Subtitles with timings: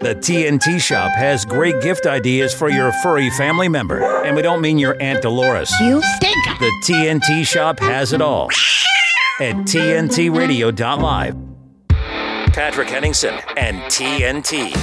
[0.00, 4.02] The TNT Shop has great gift ideas for your furry family member.
[4.24, 5.70] And we don't mean your Aunt Dolores.
[5.78, 6.42] You stink!
[6.58, 8.46] The TNT Shop has it all
[9.40, 11.36] at TNTRadio.live.
[12.54, 14.74] Patrick Henningsen and TNT.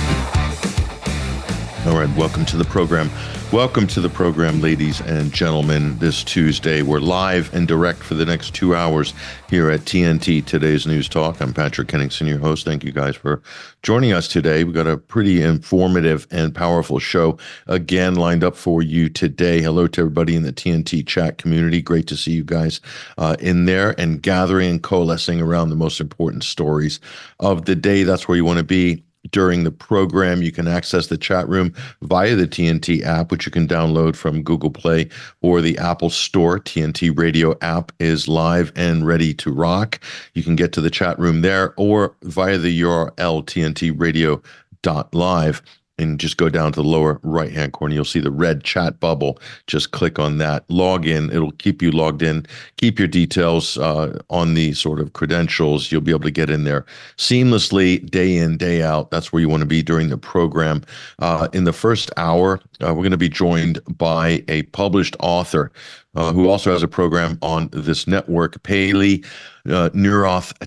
[1.88, 3.10] All right, welcome to the program.
[3.54, 5.98] Welcome to the program, ladies and gentlemen.
[6.00, 9.14] This Tuesday, we're live and direct for the next two hours
[9.50, 11.40] here at TNT Today's News Talk.
[11.40, 12.66] I'm Patrick Henningsen, your host.
[12.66, 13.42] Thank you guys for
[13.84, 14.66] joining us today.
[14.66, 17.38] We've got a pretty informative and powerful show
[17.68, 19.62] again lined up for you today.
[19.62, 21.82] Hello to everybody in the TNT chat community.
[21.82, 22.82] Great to see you guys
[23.18, 27.00] uh, in there and gathering and coalescing around the most important stories
[27.40, 28.04] of the day.
[28.04, 30.42] That's where you want to be during the program.
[30.42, 34.44] You can access the chat room via the TNT app, which you can download from
[34.44, 35.10] Google Play
[35.42, 36.60] or the Apple Store.
[36.60, 40.00] TNT Radio app is live and ready to rock.
[40.34, 45.62] You can get to the chat room there or via the URL tntradio.live
[45.98, 47.94] and just go down to the lower right hand corner.
[47.94, 49.40] You'll see the red chat bubble.
[49.66, 50.64] Just click on that.
[50.70, 51.32] Log in.
[51.32, 52.46] It'll keep you logged in.
[52.78, 55.92] Keep your details uh, on the sort of credentials.
[55.92, 56.86] You'll be able to get in there
[57.18, 59.12] seamlessly, day in, day out.
[59.12, 60.84] That's where you want to be during the program.
[61.20, 65.72] Uh, in the first hour, uh, we're going to be joined by a published author
[66.18, 68.62] uh, who also has a program on this network.
[68.64, 69.20] Pelle
[69.70, 69.90] uh,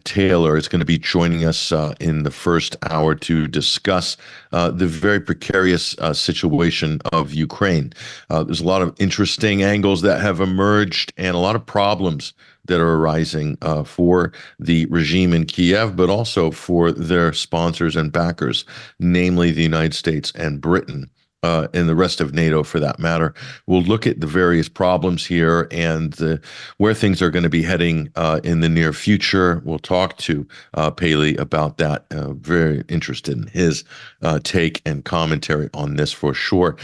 [0.05, 4.17] Taylor is going to be joining us uh, in the first hour to discuss
[4.53, 7.93] uh, the very precarious uh, situation of Ukraine.
[8.31, 12.33] Uh, there's a lot of interesting angles that have emerged and a lot of problems
[12.67, 18.13] that are arising uh, for the regime in Kiev, but also for their sponsors and
[18.13, 18.65] backers,
[19.01, 21.11] namely the United States and Britain
[21.43, 23.35] uh, and the rest of NATO for that matter.
[23.67, 26.41] We'll look at the various problems here and the,
[26.77, 29.63] where things are going to be heading uh, in the near future.
[29.65, 32.07] We'll talk to uh, Pelle about that.
[32.11, 33.85] Uh, very interested in his
[34.23, 36.77] uh, take and commentary on this for sure.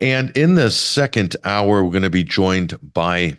[0.00, 3.36] And in the second hour, we're going to be joined by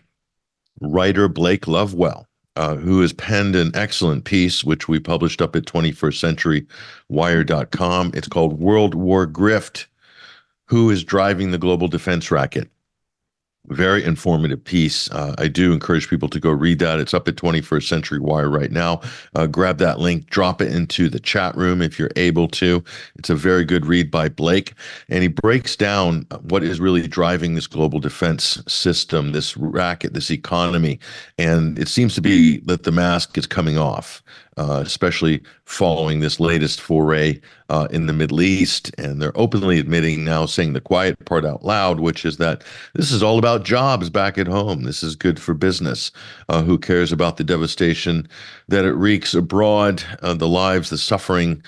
[0.81, 2.25] writer Blake Lovewell.
[2.55, 6.67] Uh, who has penned an excellent piece, which we published up at 21st
[7.09, 8.11] Wire.com.
[8.13, 9.87] It's called World War Grift
[10.73, 12.67] who is driving the global defense racket.
[13.67, 15.07] Very informative piece.
[15.11, 16.99] Uh, I do encourage people to go read that.
[16.99, 18.99] It's up at 21st Century Wire right now.
[19.35, 22.83] Uh, grab that link, drop it into the chat room if you're able to.
[23.17, 24.73] It's a very good read by Blake.
[25.09, 30.31] And he breaks down what is really driving this global defense system, this racket, this
[30.31, 30.99] economy.
[31.37, 34.23] And it seems to be that the mask is coming off
[34.57, 38.91] uh, especially following this latest foray uh, in the Middle East.
[38.97, 43.11] And they're openly admitting now, saying the quiet part out loud, which is that this
[43.11, 44.83] is all about jobs back at home.
[44.83, 46.11] This is good for business.
[46.49, 48.27] Uh, who cares about the devastation
[48.67, 51.63] that it wreaks abroad, uh, the lives, the suffering?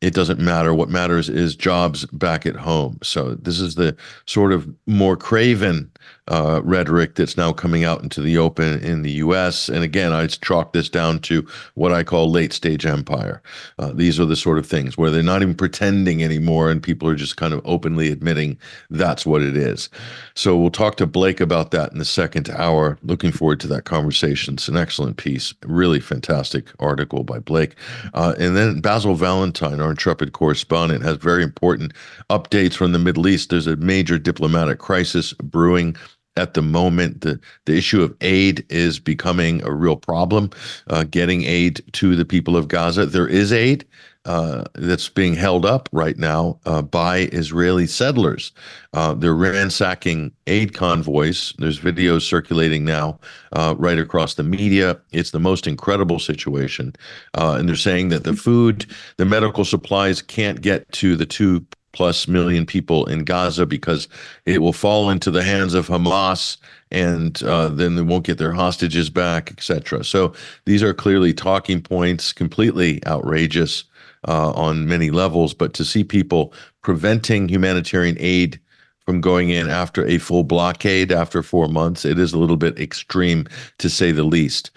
[0.00, 0.72] It doesn't matter.
[0.72, 2.98] What matters is jobs back at home.
[3.02, 5.90] So, this is the sort of more craven
[6.28, 9.68] uh, rhetoric that's now coming out into the open in the U.S.
[9.68, 13.42] And again, I chalk this down to what I call late stage empire.
[13.78, 17.08] Uh, these are the sort of things where they're not even pretending anymore, and people
[17.08, 18.58] are just kind of openly admitting
[18.90, 19.88] that's what it is.
[20.34, 22.98] So we'll talk to Blake about that in the second hour.
[23.02, 24.54] Looking forward to that conversation.
[24.54, 27.74] It's an excellent piece, really fantastic article by Blake.
[28.14, 31.92] Uh, and then Basil Valentine, our intrepid correspondent, has very important
[32.30, 33.50] updates from the Middle East.
[33.50, 35.96] There's a major diplomatic crisis brewing
[36.38, 37.20] at the moment.
[37.20, 40.50] The, the issue of aid is becoming a real problem,
[40.88, 43.06] uh, getting aid to the people of Gaza.
[43.06, 43.84] There is aid.
[44.24, 48.52] Uh, that's being held up right now uh, by Israeli settlers.
[48.92, 51.54] Uh, they're ransacking aid convoys.
[51.56, 53.18] There's videos circulating now
[53.52, 55.00] uh, right across the media.
[55.12, 56.94] It's the most incredible situation.
[57.32, 58.84] Uh, and they're saying that the food,
[59.16, 61.64] the medical supplies can't get to the two
[61.98, 64.06] plus million people in Gaza because
[64.46, 66.56] it will fall into the hands of Hamas
[66.92, 70.04] and uh, then they won't get their hostages back, etc.
[70.04, 70.32] So
[70.64, 73.82] these are clearly talking points, completely outrageous
[74.28, 75.54] uh, on many levels.
[75.54, 76.52] But to see people
[76.84, 78.60] preventing humanitarian aid
[79.04, 82.78] from going in after a full blockade after four months, it is a little bit
[82.78, 84.70] extreme to say the least.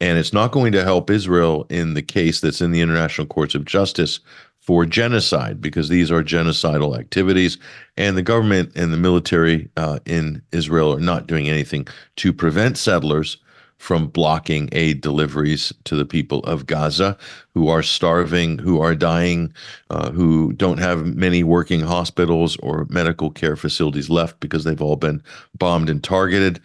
[0.00, 3.54] And it's not going to help Israel in the case that's in the International Courts
[3.54, 4.18] of Justice
[4.64, 7.58] for genocide because these are genocidal activities,
[7.98, 12.78] and the government and the military uh, in Israel are not doing anything to prevent
[12.78, 13.36] settlers
[13.76, 17.18] from blocking aid deliveries to the people of Gaza
[17.52, 19.52] who are starving, who are dying,
[19.90, 24.96] uh, who don't have many working hospitals or medical care facilities left because they've all
[24.96, 25.22] been
[25.58, 26.58] bombed and targeted.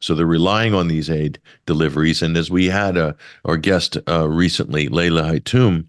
[0.00, 2.22] So they're relying on these aid deliveries.
[2.22, 3.12] And as we had a, uh,
[3.44, 5.86] our guest uh, recently, Leila Haitum,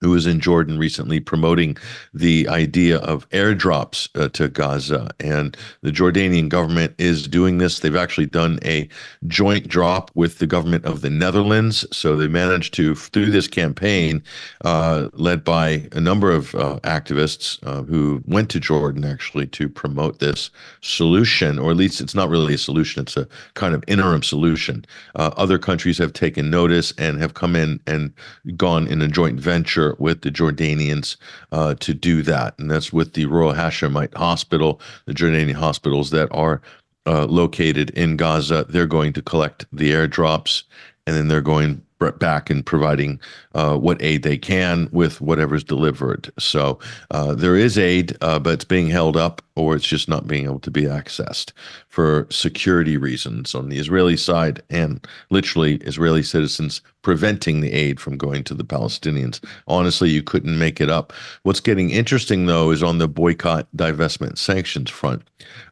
[0.00, 1.76] who was in Jordan recently promoting
[2.12, 5.10] the idea of airdrops uh, to Gaza.
[5.20, 7.80] And the Jordanian government is doing this.
[7.80, 8.88] They've actually done a
[9.26, 11.86] joint drop with the government of the Netherlands.
[11.92, 14.22] So they managed to, through this campaign,
[14.64, 19.68] uh, led by a number of uh, activists uh, who went to Jordan actually to
[19.68, 20.50] promote this
[20.82, 24.84] solution, or at least it's not really a solution, it's a kind of interim solution.
[25.14, 28.12] Uh, other countries have taken notice and have come in and
[28.56, 31.16] gone in a joint venture with the Jordanians
[31.52, 32.58] uh, to do that.
[32.58, 36.60] And that's with the Royal Hashemite Hospital, the Jordanian hospitals that are
[37.06, 38.66] uh, located in Gaza.
[38.68, 40.64] They're going to collect the airdrops
[41.06, 41.82] and then they're going
[42.18, 43.18] back and providing
[43.54, 46.30] uh, what aid they can with whatever's delivered.
[46.38, 46.78] So
[47.10, 50.44] uh, there is aid, uh, but it's being held up or it's just not being
[50.44, 51.52] able to be accessed
[51.96, 58.18] for security reasons on the Israeli side and literally Israeli citizens preventing the aid from
[58.18, 59.42] going to the Palestinians.
[59.66, 61.14] Honestly, you couldn't make it up.
[61.44, 65.22] What's getting interesting though is on the boycott, divestment, sanctions front.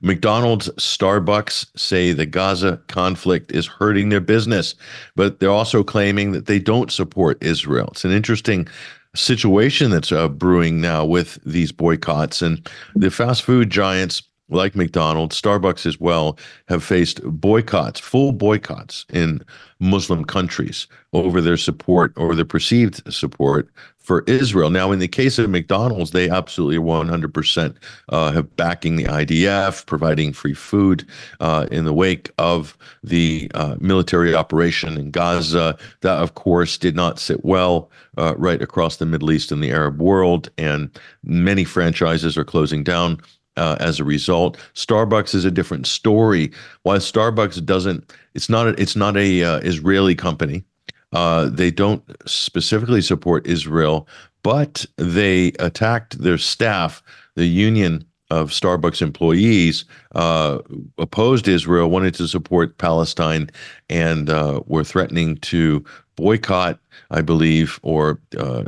[0.00, 4.74] McDonald's, Starbucks say the Gaza conflict is hurting their business,
[5.16, 7.88] but they're also claiming that they don't support Israel.
[7.90, 8.66] It's an interesting
[9.14, 12.40] situation that's uh, brewing now with these boycotts.
[12.40, 16.38] And the fast food giants like McDonald's, Starbucks as well,
[16.68, 19.42] have faced boycotts, full boycotts in
[19.80, 23.68] Muslim countries over their support or their perceived support
[23.98, 24.68] for Israel.
[24.68, 27.74] Now, in the case of McDonald's, they absolutely 100%
[28.10, 31.08] uh, have backing the IDF, providing free food
[31.40, 35.78] uh, in the wake of the uh, military operation in Gaza.
[36.02, 39.70] That, of course, did not sit well uh, right across the Middle East and the
[39.70, 40.90] Arab world, and
[41.22, 43.20] many franchises are closing down.
[43.56, 46.50] Uh, as a result, Starbucks is a different story.
[46.82, 50.64] While Starbucks doesn't, it's not, a, it's not a uh, Israeli company.
[51.12, 54.08] Uh, they don't specifically support Israel,
[54.42, 57.02] but they attacked their staff.
[57.36, 59.84] The union of Starbucks employees
[60.14, 60.58] uh,
[60.98, 63.50] opposed Israel, wanted to support Palestine,
[63.88, 65.84] and uh, were threatening to
[66.16, 66.78] boycott,
[67.10, 68.64] I believe, or uh,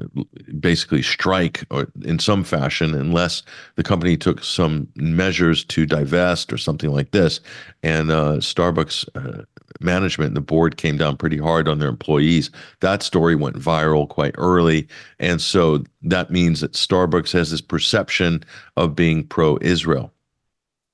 [0.58, 3.43] basically strike or in some fashion unless
[3.76, 7.40] the company took some measures to divest or something like this.
[7.82, 9.44] And uh, Starbucks uh,
[9.81, 12.50] management and the board came down pretty hard on their employees.
[12.81, 14.88] That story went viral quite early.
[15.19, 18.44] And so that means that Starbucks has this perception
[18.76, 20.12] of being pro Israel.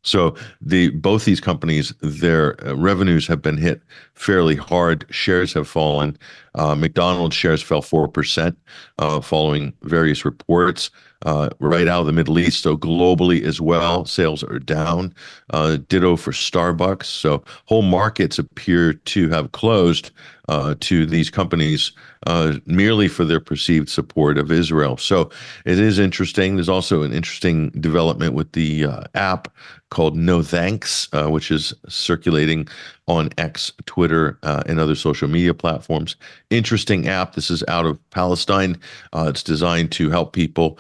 [0.02, 3.82] So the both these companies, their uh, revenues have been hit
[4.14, 5.06] fairly hard.
[5.10, 6.18] Shares have fallen.
[6.54, 8.58] Uh, McDonald's shares fell four percent,
[8.98, 10.90] uh, following various reports
[11.24, 12.62] uh, right out of the Middle East.
[12.62, 15.14] So globally as well, sales are down.
[15.50, 17.04] Uh, ditto for Starbucks.
[17.04, 20.10] So whole markets appear to have closed
[20.48, 21.92] uh, to these companies
[22.66, 24.96] merely for their perceived support of Israel.
[24.96, 25.30] So
[25.64, 26.56] it is interesting.
[26.56, 29.48] There's also an interesting development with the app
[29.92, 32.66] called No Thanks, uh, which is circulating
[33.06, 36.16] on X, Twitter, uh, and other social media platforms.
[36.48, 37.34] Interesting app.
[37.34, 38.80] This is out of Palestine.
[39.12, 40.78] Uh, it's designed to help people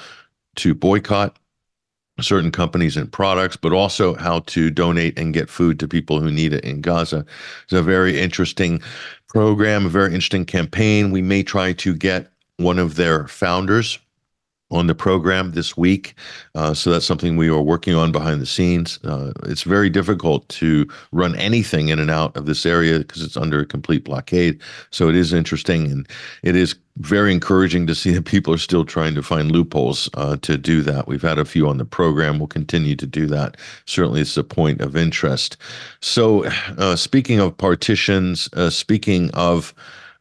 [0.56, 1.38] to boycott
[2.20, 6.30] certain companies and products, but also how to donate and get food to people who
[6.30, 7.24] need it in Gaza.
[7.64, 8.80] It's a very interesting
[9.28, 11.10] program, a very interesting campaign.
[11.10, 13.98] We may try to get one of their founders
[14.72, 16.14] on the program this week.
[16.54, 18.98] Uh, so that's something we are working on behind the scenes.
[19.04, 23.36] Uh, it's very difficult to run anything in and out of this area because it's
[23.36, 24.60] under a complete blockade.
[24.90, 26.08] So it is interesting and
[26.42, 30.36] it is very encouraging to see that people are still trying to find loopholes uh,
[30.42, 31.06] to do that.
[31.06, 32.38] We've had a few on the program.
[32.38, 33.56] We'll continue to do that.
[33.86, 35.56] Certainly, it's a point of interest.
[36.00, 36.44] So,
[36.76, 39.72] uh, speaking of partitions, uh, speaking of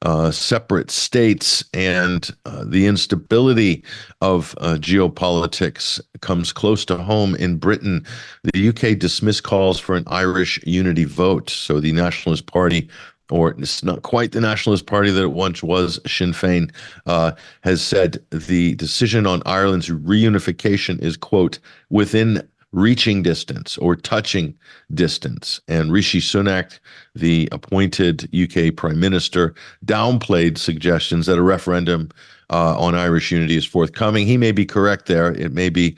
[0.03, 3.83] uh, separate states and uh, the instability
[4.21, 8.05] of uh, geopolitics comes close to home in Britain.
[8.53, 11.49] The UK dismissed calls for an Irish unity vote.
[11.49, 12.89] So the Nationalist Party
[13.29, 16.69] or it's not quite the Nationalist Party that it once was, Sinn Féin,
[17.05, 17.31] uh,
[17.61, 21.57] has said the decision on Ireland's reunification is, quote,
[21.89, 24.57] within reaching distance or touching
[24.93, 25.59] distance.
[25.67, 26.79] And Rishi Sunak,
[27.15, 29.53] the appointed UK Prime Minister,
[29.85, 32.09] downplayed suggestions that a referendum
[32.49, 34.25] uh, on Irish unity is forthcoming.
[34.25, 35.33] He may be correct there.
[35.33, 35.97] It may be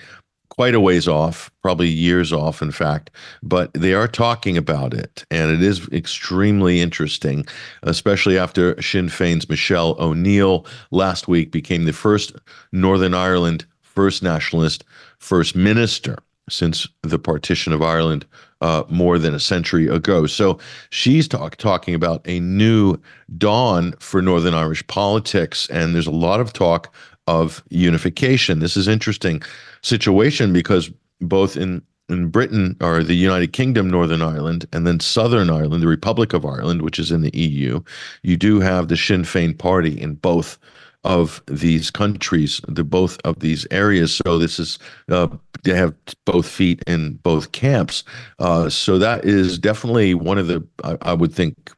[0.50, 3.10] quite a ways off, probably years off, in fact,
[3.42, 5.25] but they are talking about it.
[5.32, 7.46] And it is extremely interesting,
[7.82, 12.36] especially after Sinn Féin's Michelle O'Neill last week became the first
[12.72, 14.84] Northern Ireland First Nationalist
[15.18, 16.18] First Minister
[16.50, 18.26] since the partition of Ireland
[18.62, 20.26] uh, more than a century ago.
[20.26, 20.60] So
[20.90, 22.98] she's talk, talking about a new
[23.38, 25.70] dawn for Northern Irish politics.
[25.70, 26.94] And there's a lot of talk
[27.28, 28.60] of unification.
[28.60, 29.42] This is interesting
[29.82, 35.50] situation because both in in Britain or the United Kingdom, Northern Ireland, and then Southern
[35.50, 37.82] Ireland, the Republic of Ireland, which is in the EU,
[38.24, 40.58] you do have the Sinn Féin party in both
[41.03, 44.15] of these countries, the both of these areas.
[44.15, 44.79] So this is
[45.10, 45.27] uh,
[45.63, 45.93] they have
[46.25, 48.03] both feet in both camps.
[48.39, 51.72] Uh, so that is definitely one of the I, I would think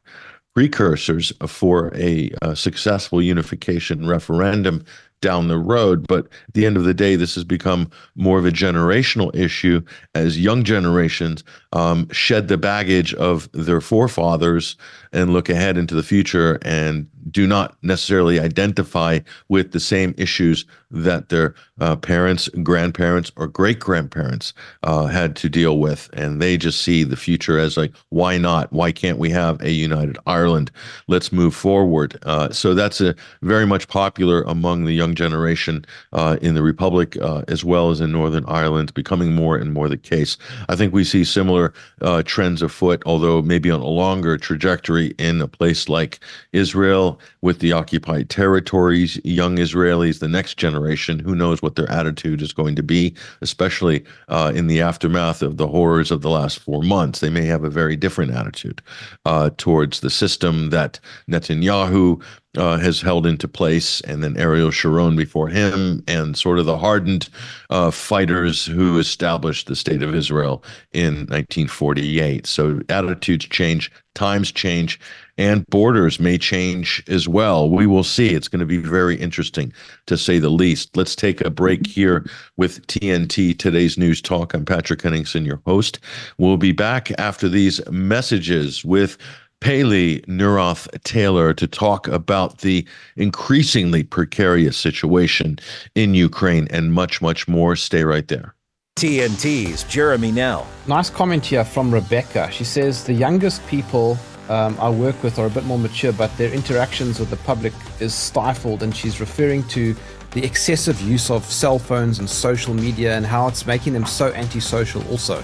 [0.56, 4.86] precursors for a, a, successful unification referendum
[5.22, 6.08] down the road.
[6.08, 9.82] But at the end of the day, this has become more of a generational issue
[10.14, 14.78] as young generations um, shed the baggage of their forefathers
[15.12, 20.66] and look ahead into the future and do not necessarily identify with the same issues
[20.92, 24.54] that their uh, parents, grandparents, or great grandparents
[24.84, 26.10] uh, had to deal with.
[26.14, 28.72] And they just see the future as like, why not?
[28.72, 30.72] Why can't we have a united Ireland?
[31.08, 32.18] Let's move forward.
[32.24, 37.18] Uh, so that's a very much popular among the young generation uh, in the Republic
[37.22, 40.38] uh, as well as in Northern Ireland, becoming more and more the case.
[40.70, 45.42] I think we see similar uh, trends afoot, although maybe on a longer trajectory in
[45.42, 46.20] a place like
[46.54, 52.42] Israel with the occupied territories, young Israelis, the next generation, who knows what their attitude
[52.42, 56.60] is going to be, especially uh, in the aftermath of the horrors of the last
[56.60, 57.20] four months.
[57.20, 58.82] They may have a very different attitude
[59.26, 62.22] uh, towards the system that Netanyahu
[62.58, 66.78] uh, has held into place, and then Ariel Sharon before him, and sort of the
[66.78, 67.30] hardened
[67.70, 72.46] uh, fighters who established the state of Israel in 1948.
[72.48, 75.00] So attitudes change, times change,
[75.38, 77.70] and borders may change as well.
[77.70, 78.30] We will see.
[78.30, 79.74] It's going to be very interesting
[80.08, 80.96] to say the least.
[80.96, 82.26] Let's take a break here
[82.58, 84.54] with TNT Today's News Talk.
[84.54, 86.00] I'm Patrick Henningsen, your host.
[86.38, 89.18] We'll be back after these messages with
[89.62, 92.86] Pelle Neroth Taylor to talk about the
[93.16, 95.58] increasingly precarious situation
[95.96, 97.76] in Ukraine and much, much more.
[97.76, 98.56] Stay right there.
[98.98, 100.68] TNT's Jeremy Nell.
[100.88, 102.50] Nice comment here from Rebecca.
[102.52, 106.36] She says the youngest people um, I work with are a bit more mature, but
[106.38, 109.96] their interactions with the public is stifled, and she's referring to
[110.32, 114.32] the excessive use of cell phones and social media and how it's making them so
[114.34, 115.44] antisocial also.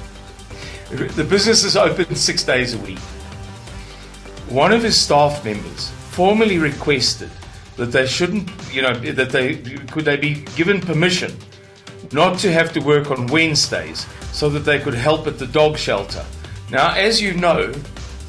[0.89, 3.00] The business is open six days a week
[4.51, 7.29] one of his staff members formally requested
[7.77, 11.34] that they shouldn't, you know, that they could they be given permission
[12.12, 15.77] not to have to work on Wednesdays so that they could help at the dog
[15.77, 16.25] shelter.
[16.70, 17.74] Now, as you know,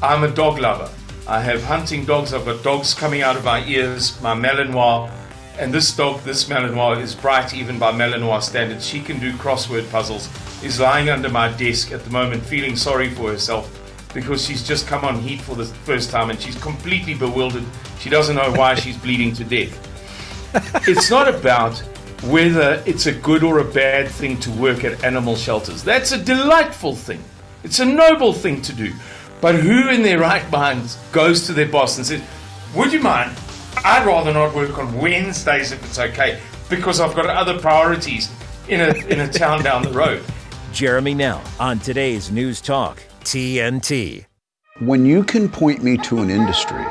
[0.01, 0.89] I'm a dog lover.
[1.27, 2.33] I have hunting dogs.
[2.33, 5.11] I've got dogs coming out of my ears, my Malinois,
[5.59, 8.85] and this dog, this Malinois, is bright even by Malinois standards.
[8.87, 10.29] She can do crossword puzzles.
[10.63, 13.82] Is lying under my desk at the moment, feeling sorry for herself
[14.13, 17.65] because she's just come on heat for the first time and she's completely bewildered.
[17.99, 19.89] She doesn't know why she's bleeding to death.
[20.87, 21.79] It's not about
[22.25, 25.83] whether it's a good or a bad thing to work at animal shelters.
[25.83, 27.23] That's a delightful thing.
[27.63, 28.93] It's a noble thing to do.
[29.41, 32.21] But who in their right minds goes to their boss and says,
[32.75, 33.35] Would you mind?
[33.83, 36.39] I'd rather not work on Wednesdays if it's okay,
[36.69, 38.31] because I've got other priorities
[38.69, 40.23] in a, in a town down the road.
[40.71, 44.25] Jeremy Nell on today's News Talk TNT.
[44.79, 46.83] When you can point me to an industry,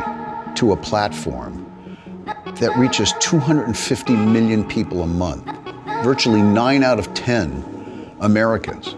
[0.55, 1.69] to a platform
[2.57, 5.45] that reaches 250 million people a month,
[6.03, 8.97] virtually nine out of 10 Americans,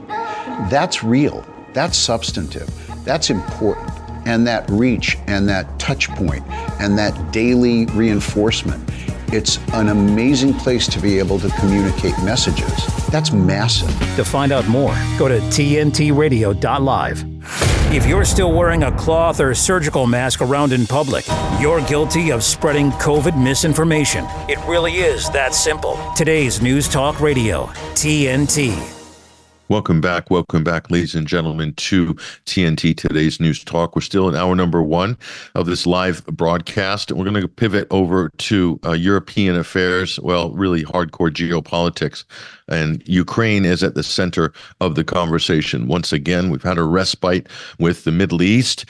[0.70, 2.70] that's real, that's substantive,
[3.04, 3.90] that's important.
[4.26, 6.46] And that reach and that touch point
[6.80, 8.88] and that daily reinforcement
[9.34, 12.86] it's an amazing place to be able to communicate messages.
[13.08, 13.90] That's massive.
[14.16, 17.24] To find out more, go to tntradio.live.
[17.92, 21.24] If you're still wearing a cloth or surgical mask around in public,
[21.60, 24.24] you're guilty of spreading COVID misinformation.
[24.48, 25.98] It really is that simple.
[26.16, 28.93] Today's News Talk Radio, TNT.
[29.70, 30.30] Welcome back.
[30.30, 32.12] Welcome back, ladies and gentlemen, to
[32.44, 33.96] TNT Today's News Talk.
[33.96, 35.16] We're still in hour number one
[35.54, 37.10] of this live broadcast.
[37.10, 42.24] We're going to pivot over to uh, European affairs, well, really hardcore geopolitics.
[42.68, 44.52] And Ukraine is at the center
[44.82, 45.88] of the conversation.
[45.88, 48.84] Once again, we've had a respite with the Middle East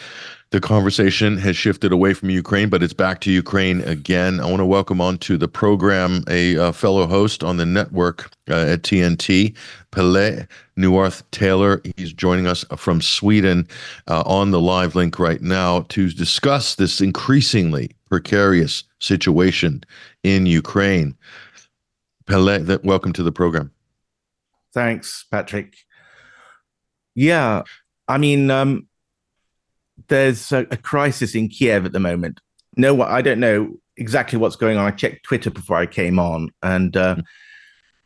[0.50, 4.40] the conversation has shifted away from Ukraine, but it's back to Ukraine again.
[4.40, 8.54] I want to welcome onto the program a, a fellow host on the network uh,
[8.54, 9.56] at TNT,
[9.90, 10.46] Pelle
[10.78, 11.82] Neroth Taylor.
[11.96, 13.66] He's joining us from Sweden
[14.06, 19.82] uh, on the live link right now to discuss this increasingly precarious situation
[20.22, 21.16] in Ukraine.
[22.26, 23.70] Pelle, welcome to the program.
[24.72, 25.74] Thanks, Patrick.
[27.14, 27.62] Yeah,
[28.08, 28.88] I mean, um,
[30.08, 32.40] there's a, a, crisis in Kiev at the moment.
[32.76, 34.87] No, I don't know exactly what's going on.
[34.87, 37.25] I checked Twitter before I came on, and uh, mm.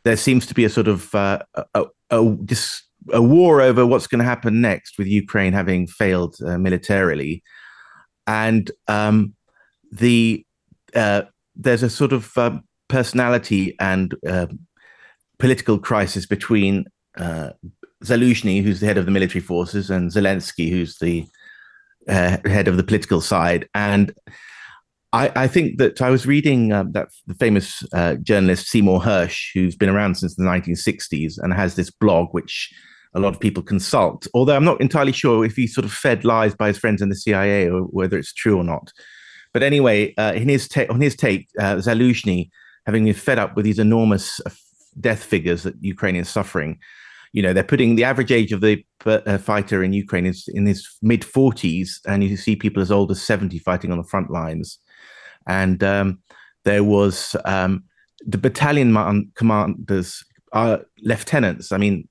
[0.03, 1.39] there seems to be a sort of uh,
[1.73, 6.35] a, a, this, a, war over what's going to happen next with Ukraine having failed
[6.45, 7.43] uh, militarily,
[8.27, 9.33] and um,
[9.91, 10.45] the
[10.95, 11.23] uh,
[11.55, 14.47] there's a sort of uh, personality and uh,
[15.39, 16.85] political crisis between
[18.03, 21.25] Zaluzhny, who's the head of the military forces, and Zelensky, who's the
[22.09, 24.13] head of the political side, and
[25.11, 29.49] I, I, think that I was reading uh, that the famous uh, journalist Seymour Hersh,
[29.53, 32.71] who's been around since the 1960s and has this blog which
[33.15, 34.27] a lot of people consult.
[34.35, 37.09] Although I'm not entirely sure if he sort of fed lies by his friends in
[37.09, 38.91] the CIA or whether it's true or not.
[39.51, 42.49] But anyway, uh, in his ta- on his take, uh, Zaluzhny,
[42.85, 44.51] having been fed up with these enormous uh,
[44.99, 46.77] death figures that Ukraine is suffering,
[47.31, 50.65] you know, they're putting the average age of the uh, fighter in Ukraine is in
[50.65, 54.31] his mid 40s, and you see people as old as 70 fighting on the front
[54.31, 54.79] lines
[55.49, 56.19] and um,
[56.63, 57.83] there was um,
[58.25, 61.71] the battalion commanders are lieutenants.
[61.71, 62.07] I mean,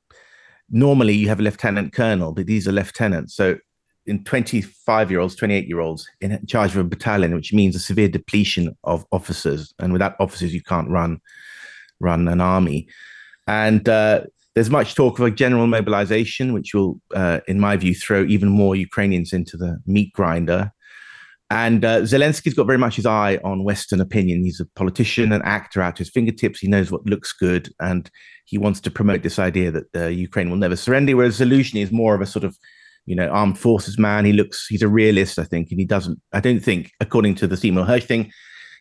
[0.70, 3.34] normally you have a lieutenant colonel, but these are lieutenants.
[3.34, 3.56] So
[4.06, 7.80] in 25 year olds, 28 year olds in charge of a battalion, which means a
[7.80, 9.72] severe depletion of officers.
[9.78, 11.20] And without officers, you can't run
[12.00, 12.88] run an army.
[13.46, 14.22] And uh,
[14.58, 18.48] there's much talk of a general mobilization, which will, uh, in my view, throw even
[18.48, 20.72] more Ukrainians into the meat grinder.
[21.48, 24.42] And uh, Zelensky's got very much his eye on Western opinion.
[24.42, 26.58] He's a politician, an actor out to his fingertips.
[26.58, 28.10] He knows what looks good, and
[28.46, 31.16] he wants to promote this idea that uh, Ukraine will never surrender.
[31.16, 32.58] Whereas Zelensky is more of a sort of,
[33.06, 34.24] you know, armed forces man.
[34.24, 36.20] He looks, he's a realist, I think, and he doesn't.
[36.32, 38.32] I don't think, according to the Seymour Hersh thing,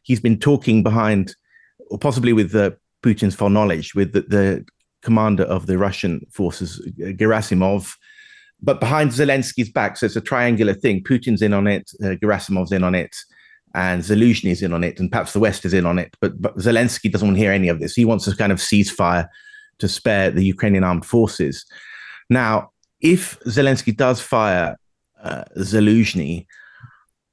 [0.01, 1.35] he's been talking behind,
[1.91, 2.71] or possibly with uh,
[3.03, 4.65] Putin's foreknowledge, with the, the
[5.07, 6.69] commander of the Russian forces,
[7.21, 7.95] Gerasimov
[8.61, 9.97] but behind Zelensky's back.
[9.97, 11.03] So it's a triangular thing.
[11.03, 13.15] Putin's in on it, uh, Gerasimov's in on it,
[13.75, 16.15] and Zelensky is in on it, and perhaps the West is in on it.
[16.21, 17.93] But, but Zelensky doesn't want to hear any of this.
[17.93, 19.27] He wants a kind of ceasefire
[19.79, 21.65] to spare the Ukrainian armed forces.
[22.29, 24.75] Now, if Zelensky does fire
[25.21, 26.47] uh, Zelensky,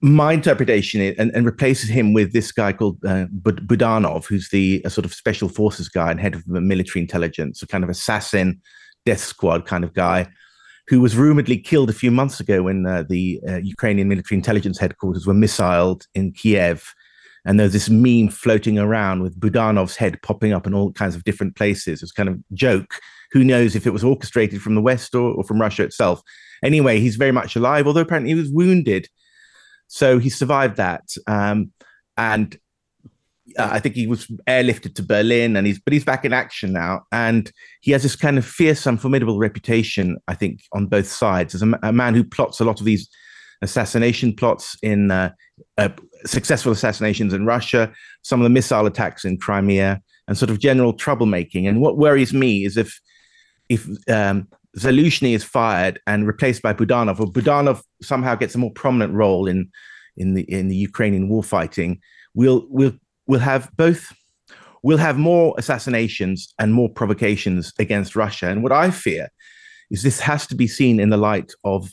[0.04, 4.82] my interpretation is, and, and, replaces him with this guy called uh, Budanov, who's the
[4.88, 8.60] sort of special forces guy and head of the military intelligence, a kind of assassin,
[9.06, 10.28] death squad kind of guy
[10.88, 14.78] who was rumoredly killed a few months ago when uh, the uh, Ukrainian military intelligence
[14.78, 16.94] headquarters were missiled in Kiev.
[17.46, 21.24] And there's this meme floating around with Budanov's head popping up in all kinds of
[21.24, 22.02] different places.
[22.02, 23.00] It's kind of joke.
[23.32, 26.22] Who knows if it was orchestrated from the West or, or from Russia itself?
[26.62, 29.08] Anyway, he's very much alive, although apparently he was wounded.
[29.94, 31.04] So he survived that.
[31.28, 31.70] Um,
[32.16, 32.58] and
[33.56, 36.72] uh, I think he was airlifted to Berlin, and he's but he's back in action
[36.72, 40.16] now, and he has this kind of fearsome, formidable reputation.
[40.26, 43.08] I think on both sides as a, a man who plots a lot of these
[43.62, 45.30] assassination plots in uh,
[45.78, 45.90] uh,
[46.26, 50.92] successful assassinations in Russia, some of the missile attacks in Crimea, and sort of general
[50.92, 51.68] troublemaking.
[51.68, 52.98] And what worries me is if
[53.68, 58.72] if um, Zaluzhny is fired and replaced by Budanov, or Budanov somehow gets a more
[58.72, 59.70] prominent role in
[60.16, 62.00] in the in the Ukrainian war fighting,
[62.34, 62.94] we'll we'll
[63.26, 64.12] we'll have both
[64.82, 68.48] we'll have more assassinations and more provocations against Russia.
[68.48, 69.30] And what I fear
[69.90, 71.90] is this has to be seen in the light of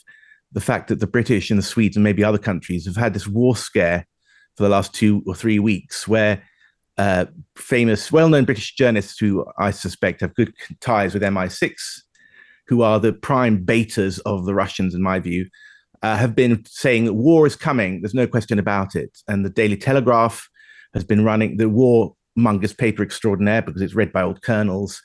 [0.51, 3.27] the fact that the British and the Swedes and maybe other countries have had this
[3.27, 4.05] war scare
[4.57, 6.43] for the last two or three weeks, where
[6.97, 11.71] uh, famous, well-known British journalists who I suspect have good ties with MI6,
[12.67, 15.47] who are the prime betas of the Russians, in my view,
[16.01, 18.01] uh, have been saying that war is coming.
[18.01, 19.17] There's no question about it.
[19.27, 20.49] And the Daily Telegraph
[20.93, 25.01] has been running the war mongers paper extraordinaire because it's read by old colonels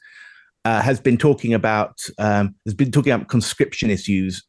[0.66, 4.42] uh, has been talking about um, has been talking about conscription issues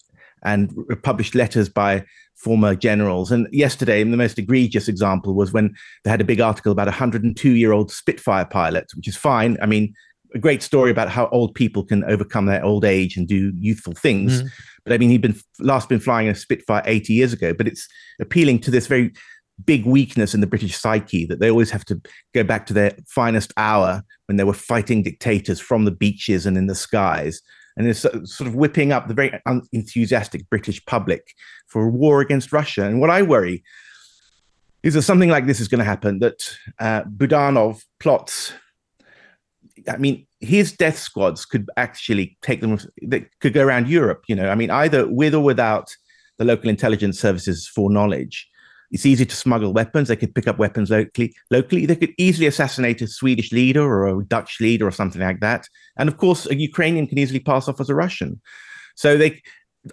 [0.43, 2.03] and published letters by
[2.35, 3.31] former generals.
[3.31, 6.91] And yesterday, the most egregious example was when they had a big article about a
[6.91, 9.57] 102 year old Spitfire pilot, which is fine.
[9.61, 9.93] I mean,
[10.33, 13.93] a great story about how old people can overcome their old age and do youthful
[13.93, 14.41] things.
[14.41, 14.49] Mm.
[14.83, 17.53] But I mean, he'd been last been flying a Spitfire 80 years ago.
[17.53, 17.87] But it's
[18.19, 19.13] appealing to this very
[19.65, 21.99] big weakness in the British psyche that they always have to
[22.33, 26.57] go back to their finest hour when they were fighting dictators from the beaches and
[26.57, 27.41] in the skies.
[27.75, 29.39] And it's sort of whipping up the very
[29.71, 31.33] enthusiastic British public
[31.67, 32.85] for a war against Russia.
[32.85, 33.63] And what I worry
[34.83, 38.53] is that something like this is going to happen that uh, Budanov plots.
[39.87, 44.35] I mean, his death squads could actually take them, they could go around Europe, you
[44.35, 45.95] know, I mean, either with or without
[46.37, 48.47] the local intelligence services foreknowledge.
[48.91, 50.07] It's easy to smuggle weapons.
[50.07, 51.35] They could pick up weapons locally.
[51.51, 55.41] Locally, they could easily assassinate a Swedish leader or a Dutch leader or something like
[55.41, 55.67] that.
[55.97, 58.39] And of course, a Ukrainian can easily pass off as a Russian.
[58.95, 59.41] So they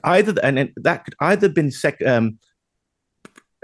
[0.04, 2.38] either and that could either been sec, um,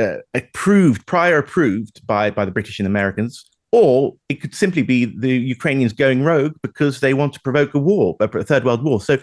[0.00, 5.04] uh, approved, prior approved by by the British and Americans, or it could simply be
[5.04, 9.00] the Ukrainians going rogue because they want to provoke a war, a third world war.
[9.00, 9.18] So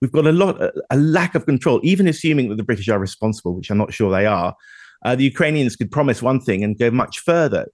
[0.00, 0.60] we've got a lot,
[0.90, 1.80] a lack of control.
[1.82, 4.56] Even assuming that the British are responsible, which I'm not sure they are,
[5.04, 7.66] uh, the Ukrainians could promise one thing and go much further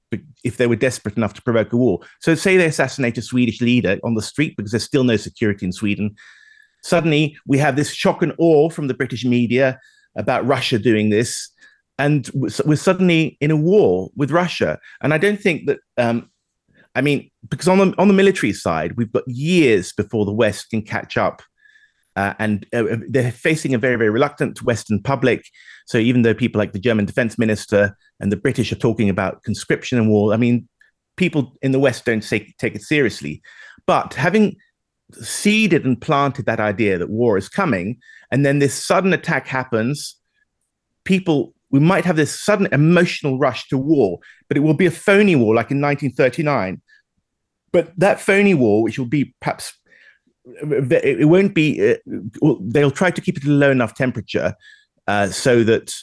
[0.45, 2.01] if they were desperate enough to provoke a war.
[2.21, 5.67] So, say they assassinate a Swedish leader on the street because there's still no security
[5.67, 6.15] in Sweden.
[6.83, 9.79] Suddenly, we have this shock and awe from the British media
[10.17, 11.51] about Russia doing this,
[11.99, 14.79] and we're suddenly in a war with Russia.
[15.01, 15.79] And I don't think that.
[15.97, 16.31] Um,
[16.95, 20.71] I mean, because on the on the military side, we've got years before the West
[20.71, 21.43] can catch up
[22.19, 25.45] uh, and uh, they're facing a very, very reluctant Western public.
[25.87, 29.45] So even though people like the German defense minister and the British are talking about
[29.45, 30.69] conscription and war, I mean,
[31.17, 33.41] people in the West don't take, take it seriously.
[33.87, 34.57] But having
[35.13, 38.01] seeded and planted that idea that war is coming,
[38.33, 40.17] and then this sudden attack happens,
[41.05, 44.91] people we might have this sudden emotional rush to war, but it will be a
[44.91, 46.81] phony war like in 1939.
[47.73, 49.75] But that phony war, which will be perhaps
[50.63, 51.93] it won't be.
[51.93, 54.55] Uh, they'll try to keep it at a low enough temperature
[55.07, 55.95] uh, so that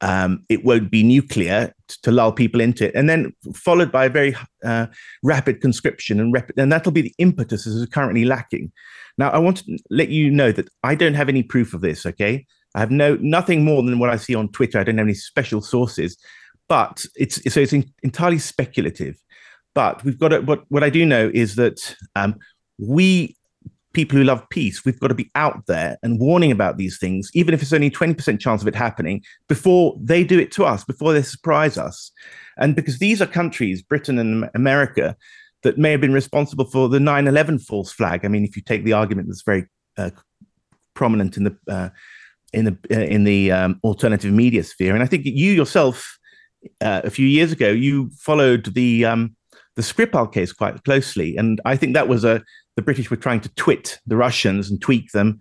[0.00, 4.10] um, it won't be nuclear to, lull people into it, and then followed by a
[4.10, 4.86] very uh,
[5.22, 8.72] rapid conscription, and, rep- and that'll be the impetus that is currently lacking.
[9.18, 12.04] Now, I want to let you know that I don't have any proof of this.
[12.04, 14.78] Okay, I have no nothing more than what I see on Twitter.
[14.78, 16.16] I don't have any special sources,
[16.68, 19.16] but it's so it's in, entirely speculative.
[19.74, 22.38] But we've got to, what what I do know is that um,
[22.78, 23.36] we
[23.92, 27.30] people who love peace, we've got to be out there and warning about these things,
[27.34, 30.82] even if it's only 20% chance of it happening, before they do it to us,
[30.82, 32.10] before they surprise us.
[32.56, 35.14] And because these are countries, Britain and America,
[35.62, 38.24] that may have been responsible for the 9 11 false flag.
[38.24, 40.10] I mean, if you take the argument that's very uh,
[40.94, 41.88] prominent in the uh,
[42.52, 46.18] in the uh, in the um, alternative media sphere, and I think you yourself,
[46.80, 49.36] uh, a few years ago, you followed the um,
[49.76, 52.42] the Skripal case quite closely, and I think that was a
[52.76, 55.38] the British were trying to twit the Russians and tweak them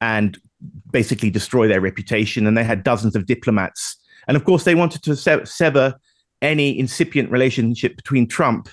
[0.00, 0.38] and
[0.90, 2.46] basically destroy their reputation.
[2.46, 3.96] And they had dozens of diplomats.
[4.28, 5.94] And of course, they wanted to se- sever
[6.40, 8.68] any incipient relationship between Trump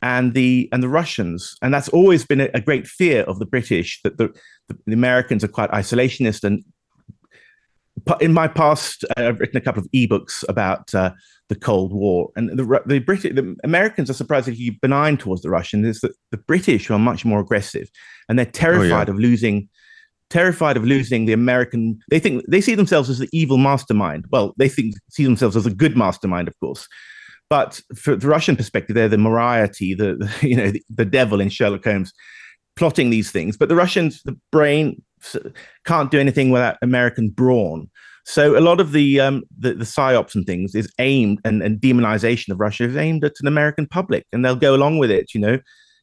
[0.00, 1.54] and the and the Russians.
[1.62, 4.28] And that's always been a, a great fear of the British that the,
[4.68, 6.64] the, the Americans are quite isolationist and
[8.20, 11.12] in my past, uh, I've written a couple of ebooks about uh,
[11.48, 15.86] the Cold War, and the the British, the Americans are surprisingly benign towards the Russians.
[15.86, 17.90] Is that the British are much more aggressive,
[18.28, 19.16] and they're terrified oh, yeah.
[19.16, 19.68] of losing,
[20.30, 21.98] terrified of losing the American.
[22.10, 24.26] They think they see themselves as the evil mastermind.
[24.30, 26.88] Well, they think see themselves as a good mastermind, of course.
[27.50, 31.40] But for the Russian perspective, they're the Moriarty, the, the you know the, the devil
[31.40, 32.12] in Sherlock Holmes,
[32.76, 33.56] plotting these things.
[33.56, 35.02] But the Russians, the brain
[35.84, 37.88] can't do anything without American brawn.
[38.24, 41.80] So a lot of the um, the, the psyops and things is aimed and, and
[41.80, 45.34] demonization of Russia is aimed at an American public, and they'll go along with it.
[45.34, 45.58] You know,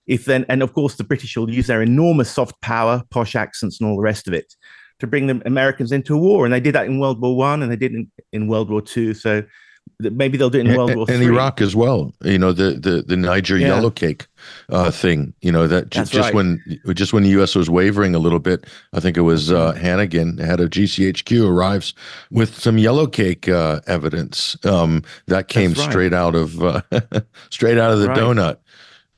[0.05, 3.79] if then and of course the British will use their enormous soft power, posh accents,
[3.79, 4.53] and all the rest of it
[4.99, 7.71] to bring the Americans into war, and they did that in World War One, and
[7.71, 9.13] they did in, in World War Two.
[9.13, 9.43] So
[9.99, 12.13] maybe they'll do it in World War and Iraq as well.
[12.23, 13.67] You know the the the Niger yeah.
[13.67, 14.27] yellow cake
[14.69, 15.33] uh, thing.
[15.41, 16.33] You know that just, just right.
[16.33, 17.55] when just when the U.S.
[17.55, 19.81] was wavering a little bit, I think it was uh, mm-hmm.
[19.81, 21.93] Hannigan head of GCHQ arrives
[22.31, 25.89] with some yellow cake uh, evidence um, that came right.
[25.89, 26.81] straight out of uh,
[27.49, 28.17] straight out of the right.
[28.17, 28.57] donut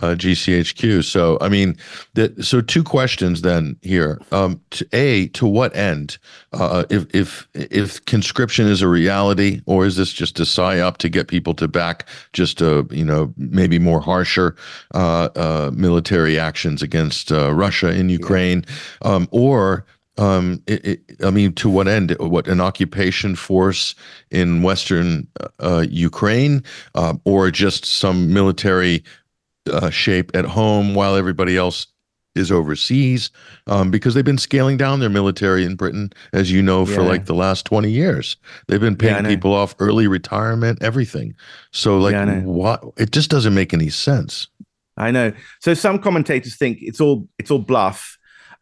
[0.01, 1.03] uh, GCHQ.
[1.03, 1.77] So, I mean,
[2.13, 4.19] the, so two questions then here.
[4.31, 6.17] Um, to, a, to what end?
[6.53, 11.09] Uh, if if if conscription is a reality, or is this just a psyop to
[11.09, 14.55] get people to back just a you know maybe more harsher
[14.93, 18.65] uh, uh military actions against uh, Russia in Ukraine,
[19.03, 19.11] yeah.
[19.11, 19.85] um, or
[20.17, 22.15] um, it, it, I mean, to what end?
[22.19, 23.95] What an occupation force
[24.29, 25.27] in Western
[25.59, 26.63] uh, Ukraine,
[26.95, 29.03] uh, or just some military
[29.69, 31.87] uh, shape at home while everybody else
[32.35, 33.29] is overseas
[33.67, 37.07] um, because they've been scaling down their military in Britain, as you know, for yeah.
[37.07, 38.37] like the last 20 years.
[38.67, 41.35] They've been paying yeah, people off early retirement, everything.
[41.71, 42.83] So, like, yeah, what?
[42.97, 44.47] It just doesn't make any sense.
[44.97, 45.33] I know.
[45.59, 48.17] So some commentators think it's all it's all bluff.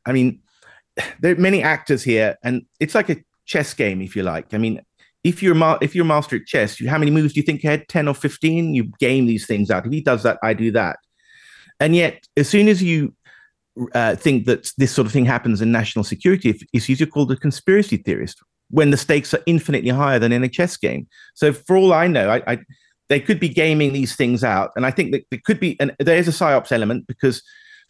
[0.05, 0.39] I mean,
[1.19, 4.53] there are many actors here, and it's like a chess game, if you like.
[4.53, 4.81] I mean,
[5.23, 7.63] if you're ma- if you're master at chess, you, how many moves do you think
[7.63, 7.87] you had?
[7.87, 8.73] Ten or fifteen?
[8.73, 9.85] You game these things out.
[9.85, 10.97] If he does that, I do that.
[11.79, 13.13] And yet, as soon as you
[13.93, 17.35] uh, think that this sort of thing happens in national security issues, you're called a
[17.35, 21.07] conspiracy theorist when the stakes are infinitely higher than in a chess game.
[21.33, 22.59] So, for all I know, I, I
[23.09, 25.95] they could be gaming these things out, and I think that there could be, and
[25.99, 27.41] there is a psyops element because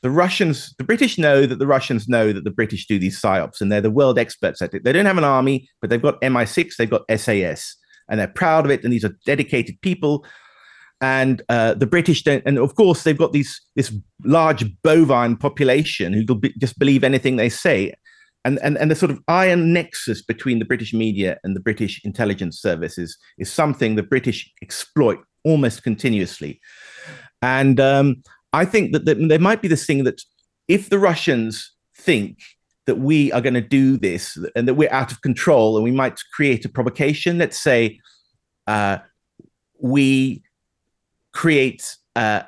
[0.02, 3.60] the Russians, the British know that the Russians know that the British do these psyops,
[3.60, 4.84] and they're the world experts at it.
[4.84, 7.76] They don't have an army, but they've got MI6, they've got SAS,
[8.10, 10.26] and they're proud of it, and these are dedicated people.
[11.02, 13.94] And uh, the British don't, and of course they've got these this
[14.26, 17.94] large bovine population who will be, just believe anything they say,
[18.44, 22.02] and, and and the sort of iron nexus between the British media and the British
[22.04, 26.60] intelligence services is something the British exploit almost continuously.
[27.42, 28.22] And um,
[28.54, 30.22] I think that, there might be this thing that
[30.68, 32.40] if the Russians think
[32.86, 35.92] that we are going to do this and that we're out of control and we
[35.92, 38.00] might create a provocation, let's say
[38.68, 38.98] uh,
[39.80, 40.42] we
[41.34, 42.44] create uh,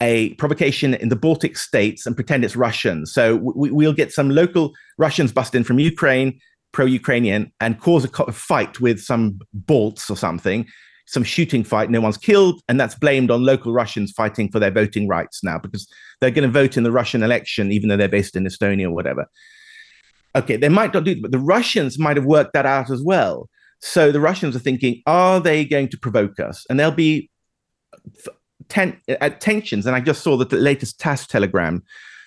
[0.00, 3.06] a provocation in the Baltic states and pretend it's Russian.
[3.06, 6.40] So we, will get some local Russians bust in from Ukraine,
[6.72, 10.66] pro Ukrainian, and cause a fight with some Balts or something
[11.06, 14.70] some shooting fight, no one's killed, and that's blamed on local Russians fighting for their
[14.70, 15.86] voting rights now because
[16.20, 18.92] they're going to vote in the Russian election, even though they're based in Estonia or
[18.92, 19.26] whatever.
[20.34, 23.48] Okay, they might not do, but the Russians might have worked that out as well.
[23.80, 26.64] So the Russians are thinking, are they going to provoke us?
[26.68, 27.30] And there'll be
[28.68, 29.00] ten-
[29.40, 29.86] tensions.
[29.86, 31.82] And I just saw that the latest TASS telegram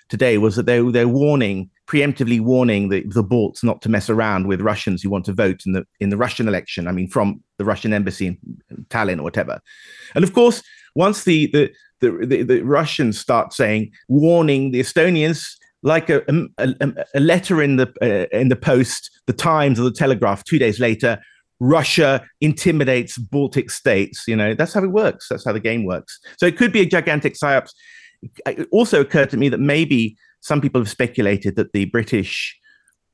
[0.08, 4.48] today was that they, they're warning preemptively warning the, the Balts not to mess around
[4.48, 6.88] with Russians who want to vote in the in the Russian election.
[6.88, 8.38] I mean, from the Russian embassy in
[8.90, 9.60] Tallinn or whatever.
[10.14, 10.62] And of course,
[10.96, 15.48] once the the the, the, the Russians start saying warning the Estonians
[15.84, 16.22] like a,
[16.58, 20.60] a, a letter in the uh, in the post, the Times or the Telegraph, two
[20.60, 21.20] days later,
[21.60, 24.26] Russia intimidates Baltic states.
[24.28, 25.28] You know, that's how it works.
[25.30, 26.20] That's how the game works.
[26.38, 27.72] So it could be a gigantic psyops.
[28.46, 32.58] It also occurred to me that maybe some people have speculated that the British,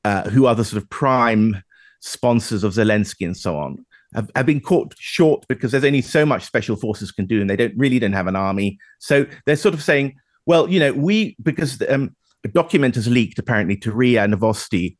[0.04, 1.62] uh, who are the sort of prime
[2.00, 3.84] sponsors of Zelensky and so on,
[4.14, 7.50] have, have been caught short because there's only so much special forces can do, and
[7.50, 8.78] they don't really don't have an army.
[8.98, 10.14] So they're sort of saying,
[10.46, 14.96] well, you know, we because um, a document has leaked apparently to RIA Novosti.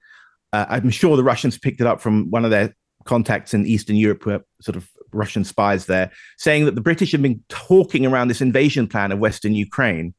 [0.53, 3.97] Uh, I'm sure the Russians picked it up from one of their contacts in Eastern
[3.97, 8.07] Europe, who are sort of Russian spies there, saying that the British have been talking
[8.07, 10.15] around this invasion plan of Western Ukraine.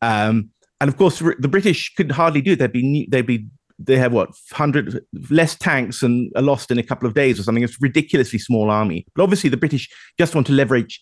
[0.00, 0.50] Um,
[0.82, 2.52] and of course, the British could hardly do.
[2.52, 2.58] It.
[2.58, 3.46] They'd be they'd be
[3.78, 7.44] they have what hundred less tanks and are lost in a couple of days or
[7.44, 7.62] something.
[7.62, 9.06] It's ridiculously small army.
[9.14, 11.00] But obviously, the British just want to leverage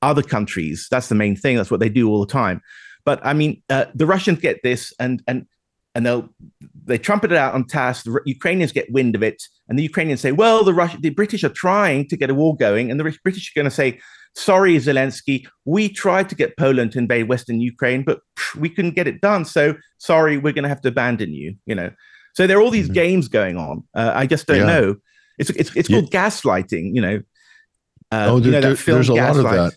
[0.00, 0.86] other countries.
[0.92, 1.56] That's the main thing.
[1.56, 2.60] That's what they do all the time.
[3.04, 5.44] But I mean, uh, the Russians get this, and and
[5.96, 6.28] and they'll
[6.84, 8.04] they trumpet it out on TASS.
[8.04, 11.42] The Ukrainians get wind of it, and the Ukrainians say, "Well, the Russian, the British
[11.42, 13.98] are trying to get a war going," and the British are going to say,
[14.34, 18.20] sorry, Zelensky, we tried to get Poland to invade Western Ukraine, but
[18.56, 19.44] we couldn't get it done.
[19.44, 21.54] So sorry, we're going to have to abandon you.
[21.66, 21.90] You know,
[22.34, 22.94] so there are all these mm-hmm.
[22.94, 23.84] games going on.
[23.94, 24.66] Uh, I just don't yeah.
[24.66, 24.96] know.
[25.38, 26.28] It's it's it's called yeah.
[26.28, 26.94] gaslighting.
[26.94, 27.22] You know.
[28.12, 29.74] Uh, oh, there, you know, there's a lot of that.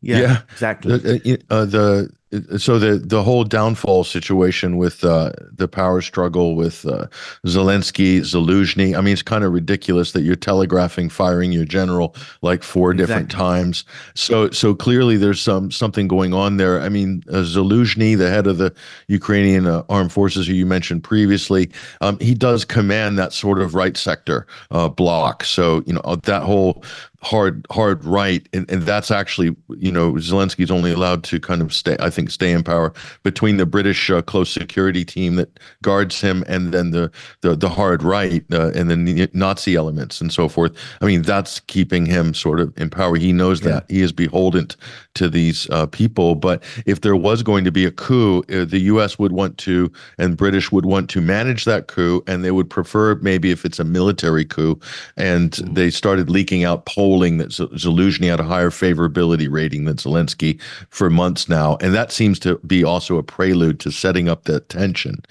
[0.00, 0.42] Yeah, yeah.
[0.50, 0.98] exactly.
[0.98, 2.10] The, uh, the
[2.58, 7.06] so the the whole downfall situation with uh, the power struggle with uh,
[7.46, 8.96] Zelensky, Zaluzhny.
[8.96, 13.06] I mean, it's kind of ridiculous that you're telegraphing firing your general like four exactly.
[13.06, 13.84] different times.
[14.14, 16.80] So so clearly there's some something going on there.
[16.80, 18.74] I mean, uh, Zaluzhny, the head of the
[19.06, 21.70] Ukrainian uh, armed forces, who you mentioned previously,
[22.02, 25.44] um, he does command that sort of right sector uh, block.
[25.44, 26.84] So you know that whole
[27.22, 28.48] hard hard right.
[28.52, 32.30] And, and that's actually you know zelensky's only allowed to kind of stay i think
[32.30, 36.90] stay in power between the british uh, close security team that guards him and then
[36.90, 40.76] the the, the hard right uh, and the nazi elements and so forth.
[41.00, 43.16] I mean that's keeping him sort of in power.
[43.16, 43.72] He knows yeah.
[43.72, 43.90] that.
[43.90, 44.68] He is beholden
[45.14, 46.34] to these uh, people.
[46.34, 49.90] But if there was going to be a coup uh, the us would want to
[50.18, 53.78] and british would want to manage that coup and they would prefer maybe if it's
[53.78, 54.78] a military coup
[55.16, 55.74] and mm-hmm.
[55.74, 60.60] they started leaking out polls polling that Zelensky had a higher favorability rating than Zelensky
[60.90, 64.68] for months now, and that seems to be also a prelude to setting up that
[64.68, 65.24] tension.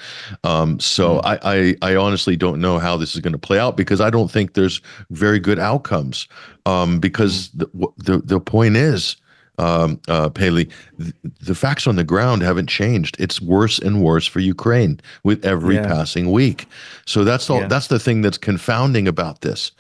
[0.44, 1.22] Um, so mm.
[1.24, 4.10] I, I, I honestly don't know how this is going to play out because I
[4.10, 6.28] don't think there's very good outcomes.
[6.66, 7.60] Um, because mm.
[7.60, 9.18] the, the the point is.
[9.60, 10.66] Um, uh, Pelle,
[11.00, 13.18] the, the facts on the ground haven't changed.
[13.20, 15.88] It's worse and worse for Ukraine with every yeah.
[15.88, 16.68] passing week.
[17.08, 17.62] So that's all.
[17.62, 17.68] Yeah.
[17.68, 19.72] That's the thing that's confounding about this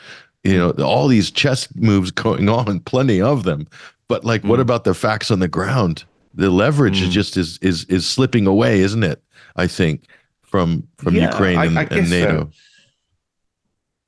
[0.47, 3.67] you know all these chess moves going on plenty of them
[4.07, 4.49] but like mm.
[4.49, 7.07] what about the facts on the ground the leverage mm.
[7.07, 9.21] is just is is is slipping away isn't it
[9.55, 10.05] i think
[10.41, 12.49] from from yeah, ukraine and, I, I and nato so.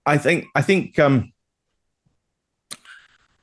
[0.06, 1.32] i think i think um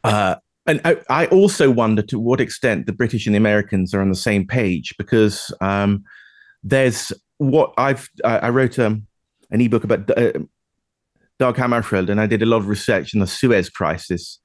[0.05, 0.37] uh
[0.69, 4.09] and I, I, also wonder to what extent the British and the Americans are on
[4.09, 6.03] the same page because um,
[6.65, 9.07] there's what I've I, I wrote um,
[9.51, 10.33] an ebook about uh,
[11.39, 14.39] Dag Hammarskjöld, and I did a lot of research on the Suez Crisis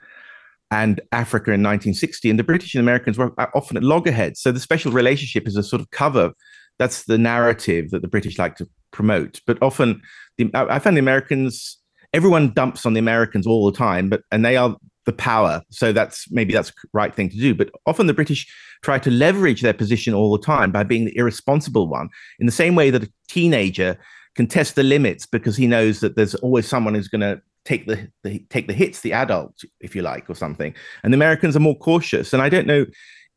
[0.72, 2.30] and Africa in 1960.
[2.30, 4.42] And the British and Americans were often at loggerheads.
[4.42, 6.32] So the special relationship is a sort of cover.
[6.80, 9.42] That's the narrative that the British like to promote.
[9.46, 10.02] But often,
[10.38, 11.78] the, I found the Americans,
[12.14, 14.76] everyone dumps on the Americans all the time, but and they are
[15.06, 15.62] the power.
[15.72, 17.54] So that's maybe that's right thing to do.
[17.56, 18.48] But often the British
[18.82, 22.52] try to leverage their position all the time by being the irresponsible one, in the
[22.52, 23.98] same way that a teenager
[24.36, 27.86] can test the limits because he knows that there's always someone who's going to take
[27.88, 30.74] the, the, take the hits, the adult, if you like, or something.
[31.04, 32.34] And the Americans are more cautious.
[32.34, 32.86] And I don't know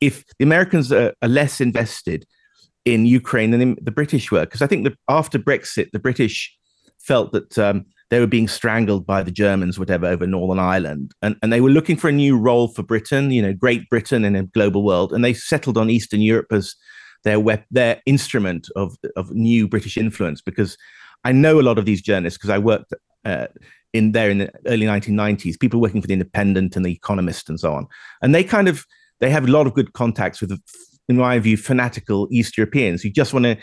[0.00, 2.26] if the Americans are, are less invested
[2.84, 6.54] in Ukraine than the British were, because I think that after Brexit, the British
[6.98, 11.36] felt that um, they were being strangled by the Germans, whatever, over Northern Ireland, and
[11.42, 14.36] and they were looking for a new role for Britain, you know, Great Britain in
[14.36, 16.74] a global world, and they settled on Eastern Europe as
[17.24, 20.40] their web, their instrument of of new British influence.
[20.40, 20.76] Because
[21.24, 22.92] I know a lot of these journalists because I worked
[23.24, 23.46] uh,
[23.92, 27.58] in there in the early 1990s, people working for the Independent and the Economist and
[27.58, 27.86] so on,
[28.22, 28.84] and they kind of
[29.20, 30.60] they have a lot of good contacts with,
[31.08, 33.56] in my view, fanatical East Europeans who just want to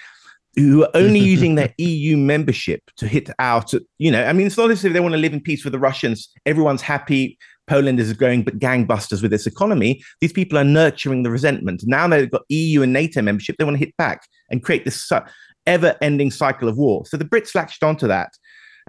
[0.55, 3.73] who are only using their EU membership to hit out.
[3.99, 5.73] You know, I mean, it's not as if they want to live in peace with
[5.73, 6.29] the Russians.
[6.45, 7.37] Everyone's happy.
[7.67, 10.01] Poland is going but gangbusters with its economy.
[10.19, 11.83] These people are nurturing the resentment.
[11.85, 13.55] Now they've got EU and NATO membership.
[13.57, 15.09] They want to hit back and create this
[15.67, 17.05] ever-ending cycle of war.
[17.05, 18.31] So the Brits latched onto that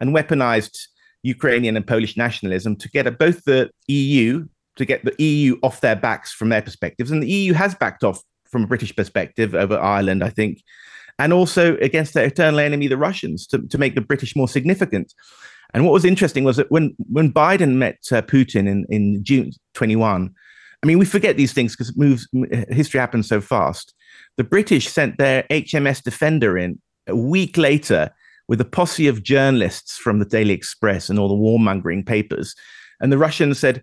[0.00, 0.76] and weaponized
[1.22, 5.96] Ukrainian and Polish nationalism to get both the EU to get the EU off their
[5.96, 9.78] backs from their perspectives, and the EU has backed off from a British perspective over
[9.78, 10.62] Ireland, I think,
[11.18, 15.12] and also against their eternal enemy, the Russians, to, to make the British more significant.
[15.74, 19.52] And what was interesting was that when when Biden met uh, Putin in, in June
[19.74, 20.32] 21,
[20.82, 22.28] I mean, we forget these things because moves
[22.70, 23.94] history happens so fast.
[24.36, 28.10] The British sent their HMS Defender in a week later
[28.48, 32.54] with a posse of journalists from the Daily Express and all the warmongering papers.
[33.00, 33.82] And the Russians said,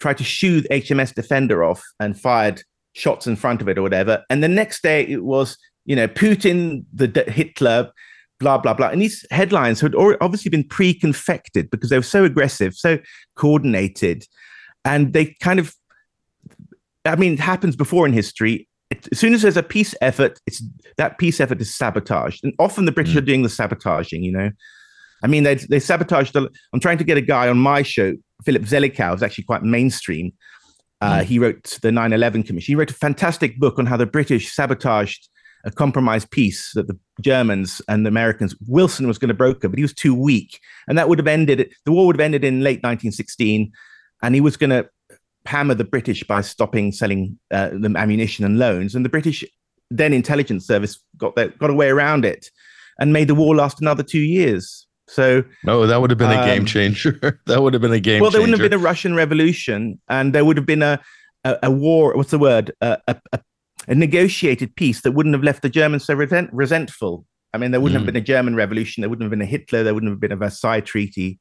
[0.00, 3.82] tried to shoo the HMS Defender off and fired shots in front of it or
[3.82, 4.24] whatever.
[4.28, 7.90] And the next day it was you know, Putin, the Hitler,
[8.42, 8.88] blah blah blah.
[8.88, 12.98] And these headlines had obviously been pre-confected because they were so aggressive, so
[13.36, 14.26] coordinated,
[14.84, 15.74] and they kind of.
[17.04, 18.68] I mean, it happens before in history.
[18.90, 20.62] It, as soon as there's a peace effort, it's
[20.98, 23.18] that peace effort is sabotaged, and often the British mm.
[23.18, 24.22] are doing the sabotaging.
[24.22, 24.50] You know,
[25.22, 26.34] I mean, they they sabotaged.
[26.34, 29.62] The, I'm trying to get a guy on my show, Philip Zelikow, who's actually quite
[29.62, 30.32] mainstream.
[31.00, 31.24] Uh, mm.
[31.24, 32.72] He wrote the 9/11 Commission.
[32.72, 35.28] He wrote a fantastic book on how the British sabotaged
[35.64, 39.78] a compromise peace that the Germans and the Americans, Wilson was going to broker, but
[39.78, 40.60] he was too weak.
[40.88, 43.70] And that would have ended, the war would have ended in late 1916.
[44.22, 44.88] And he was going to
[45.46, 48.94] hammer the British by stopping selling uh, them ammunition and loans.
[48.94, 49.44] And the British
[49.90, 52.50] then intelligence service got, their, got a way around it
[52.98, 54.86] and made the war last another two years.
[55.08, 57.40] So no, that would have been a game um, changer.
[57.46, 58.22] that would have been a game.
[58.22, 61.00] Well, there wouldn't have been a Russian Revolution, and there would have been a
[61.44, 62.16] a, a war.
[62.16, 62.72] What's the word?
[62.80, 63.40] a, a, a
[63.88, 67.26] negotiated peace that wouldn't have left the Germans so resent- resentful.
[67.54, 68.06] I mean, there wouldn't mm.
[68.06, 69.02] have been a German Revolution.
[69.02, 69.82] There wouldn't have been a Hitler.
[69.82, 71.38] There wouldn't have been a Versailles Treaty.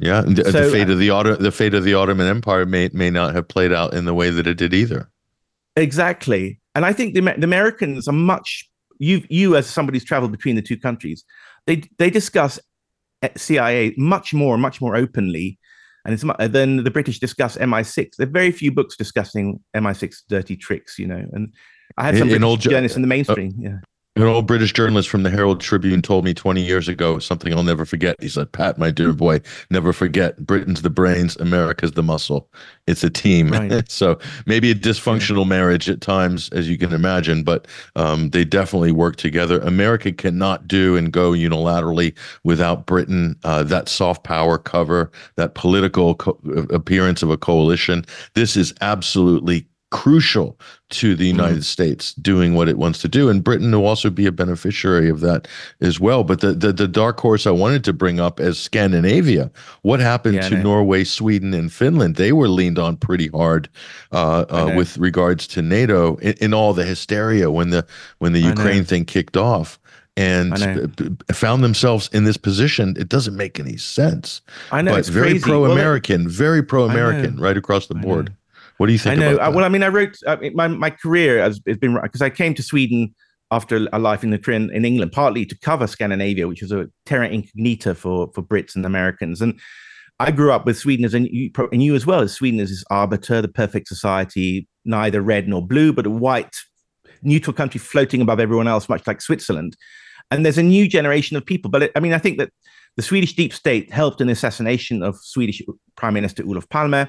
[0.00, 2.88] Yeah, the, so, the fate of the Otto- the fate of the Ottoman Empire may
[2.92, 5.10] may not have played out in the way that it did either.
[5.74, 8.68] Exactly, and I think the, the Americans are much.
[8.98, 11.24] You you as somebody who's traveled between the two countries,
[11.66, 12.60] they they discuss
[13.36, 15.57] CIA much more, much more openly
[16.08, 18.16] and it's then the British discuss MI6.
[18.16, 21.22] There are very few books discussing MI6 dirty tricks, you know.
[21.32, 21.52] And
[21.98, 23.52] I had some in, British old, journalists in the uh, mainstream.
[23.58, 23.78] Uh, yeah.
[24.18, 27.62] An old British journalist from the Herald Tribune told me 20 years ago something I'll
[27.62, 28.16] never forget.
[28.20, 32.50] He said, Pat, my dear boy, never forget Britain's the brains, America's the muscle.
[32.88, 33.38] It's a team.
[33.58, 33.90] Right.
[33.90, 38.92] so maybe a dysfunctional marriage at times, as you can imagine, but um, they definitely
[38.92, 39.60] work together.
[39.60, 46.16] America cannot do and go unilaterally without Britain, uh, that soft power cover, that political
[46.16, 46.38] co-
[46.70, 48.04] appearance of a coalition.
[48.34, 50.58] This is absolutely crucial
[50.90, 51.38] to the mm-hmm.
[51.38, 51.64] United mm.
[51.64, 53.28] States doing what it wants to do.
[53.28, 55.46] And Britain will also be a beneficiary of that
[55.80, 56.24] as well.
[56.24, 59.50] But the, the, the dark horse I wanted to bring up as Scandinavia,
[59.82, 62.16] what happened yeah, to Norway, Sweden, and Finland?
[62.16, 63.68] They were leaned on pretty hard
[64.12, 67.86] uh, uh, with regards to NATO in, in, all the hysteria when the
[68.18, 69.78] when the Ukraine thing kicked off.
[70.16, 70.58] And
[71.32, 72.96] found themselves in this position.
[72.98, 74.40] It doesn't make any sense.
[74.72, 74.90] I know.
[74.90, 78.32] But it's very pro-American, well, very pro-American, right across the board.
[78.78, 79.20] What do you think?
[79.20, 79.36] I know.
[79.50, 80.16] Well, I mean, I wrote
[80.54, 83.14] my my career has, has been because I came to Sweden
[83.50, 86.86] after a life in the career in England, partly to cover Scandinavia, which was a
[87.04, 89.42] terra incognita for for Brits and Americans.
[89.42, 89.58] And
[90.20, 92.70] I grew up with Sweden as and you, and you as well as Sweden as
[92.70, 96.56] this arbiter, the perfect society, neither red nor blue, but a white
[97.22, 99.76] neutral country floating above everyone else, much like Switzerland.
[100.30, 101.70] And there's a new generation of people.
[101.70, 102.50] But it, I mean, I think that
[102.96, 105.62] the Swedish deep state helped in the assassination of Swedish
[105.96, 107.08] Prime Minister Olof Palme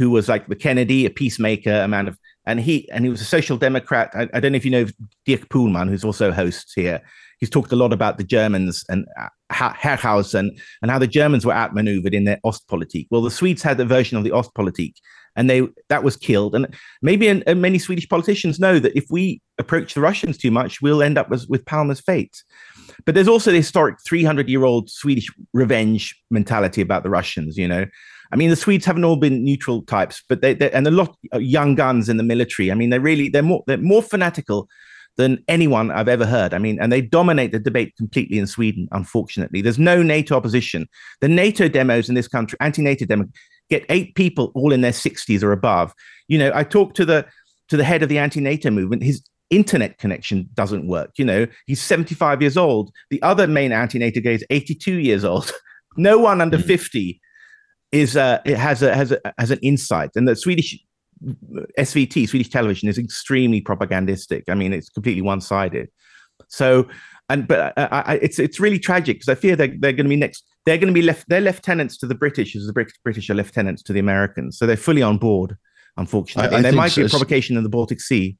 [0.00, 3.20] who was like the Kennedy, a peacemaker, a man of, and he and he was
[3.20, 4.10] a social democrat.
[4.14, 4.86] I, I don't know if you know
[5.26, 7.02] Dirk Pohlmann, who's also hosts here.
[7.38, 11.52] He's talked a lot about the Germans and uh, Herrhausen and how the Germans were
[11.52, 13.08] outmaneuvered in their Ostpolitik.
[13.10, 14.94] Well, the Swedes had a version of the Ostpolitik,
[15.36, 16.54] and they that was killed.
[16.54, 20.80] And maybe and, many Swedish politicians know that if we approach the Russians too much,
[20.80, 22.42] we'll end up with, with Palme's fate.
[23.04, 27.58] But there's also the historic 300 year old Swedish revenge mentality about the Russians.
[27.58, 27.84] You know,
[28.32, 31.42] I mean, the Swedes haven't all been neutral types, but they and a lot of
[31.42, 32.70] young guns in the military.
[32.70, 34.68] I mean, they're really they're more they're more fanatical
[35.16, 36.54] than anyone I've ever heard.
[36.54, 39.60] I mean, and they dominate the debate completely in Sweden, unfortunately.
[39.60, 40.88] There's no NATO opposition.
[41.20, 43.26] The NATO demos in this country, anti NATO demo,
[43.68, 45.92] get eight people all in their 60s or above.
[46.28, 47.26] You know, I talked to the
[47.68, 49.02] to the head of the anti-NATO movement.
[49.02, 51.12] His internet connection doesn't work.
[51.16, 52.90] You know, he's 75 years old.
[53.10, 55.50] The other main anti-NATO guy is 82 years old.
[55.96, 56.64] no one under mm.
[56.64, 57.20] 50
[57.92, 60.10] is uh, it has a has a has an insight.
[60.14, 60.78] And the Swedish
[61.78, 64.44] SVT, Swedish television, is extremely propagandistic.
[64.48, 65.88] I mean, it's completely one-sided.
[66.48, 66.88] So,
[67.28, 70.10] and but I, I, it's it's really tragic because I fear they're they're going to
[70.10, 70.44] be next.
[70.66, 71.28] They're going to be left.
[71.28, 74.58] They're lieutenants to the British, as the British are lieutenants to the Americans.
[74.58, 75.56] So they're fully on board,
[75.96, 76.52] unfortunately.
[76.52, 78.36] I, and there might be a provocation in the Baltic Sea.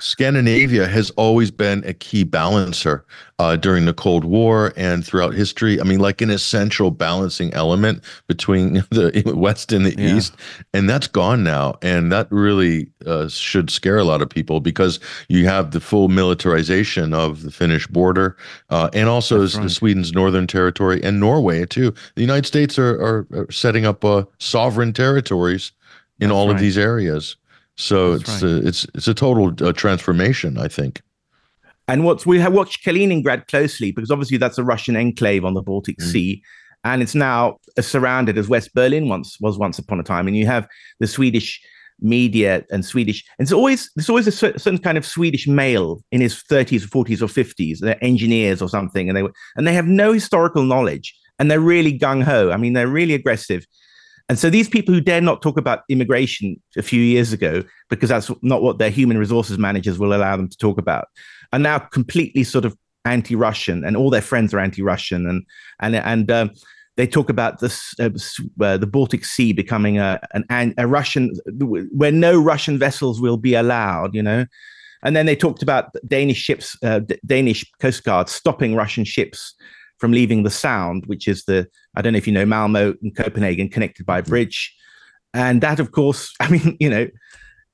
[0.00, 3.04] Scandinavia has always been a key balancer
[3.38, 5.80] uh, during the Cold War and throughout history.
[5.80, 10.16] I mean, like an essential balancing element between the West and the yeah.
[10.16, 10.34] East,
[10.72, 11.78] and that's gone now.
[11.82, 16.08] And that really uh, should scare a lot of people because you have the full
[16.08, 18.36] militarization of the Finnish border,
[18.70, 19.70] uh, and also right.
[19.70, 21.92] Sweden's northern territory and Norway too.
[22.14, 25.72] The United States are, are, are setting up uh, sovereign territories
[26.20, 26.54] in that's all right.
[26.54, 27.36] of these areas.
[27.78, 28.50] So That's it's right.
[28.50, 31.00] a, it's it's a total uh, transformation, I think.
[31.86, 35.62] And what's we have watched Kaliningrad closely because obviously that's a Russian enclave on the
[35.62, 36.02] Baltic mm.
[36.02, 36.42] Sea,
[36.82, 40.26] and it's now surrounded as West Berlin once was once upon a time.
[40.26, 40.66] And you have
[40.98, 41.62] the Swedish
[42.00, 46.20] media and Swedish, and it's always there's always a certain kind of Swedish male in
[46.20, 47.78] his 30s, 40s, or 50s.
[47.78, 49.22] They're engineers or something, and they
[49.54, 52.50] and they have no historical knowledge, and they're really gung ho.
[52.50, 53.64] I mean, they're really aggressive.
[54.28, 58.10] And so these people who dare not talk about immigration a few years ago, because
[58.10, 61.08] that's not what their human resources managers will allow them to talk about,
[61.52, 65.46] are now completely sort of anti-Russian, and all their friends are anti-Russian, and
[65.80, 66.50] and and um,
[66.96, 68.10] they talk about this uh,
[68.60, 70.20] uh, the Baltic Sea becoming a
[70.50, 74.44] an, a Russian where no Russian vessels will be allowed, you know.
[75.04, 79.54] And then they talked about Danish ships, uh, Danish Coast Guard stopping Russian ships
[79.98, 83.16] from leaving the Sound, which is the I don't know if you know Malmo and
[83.16, 84.30] Copenhagen connected by a mm-hmm.
[84.30, 84.74] bridge,
[85.34, 87.08] and that of course I mean you know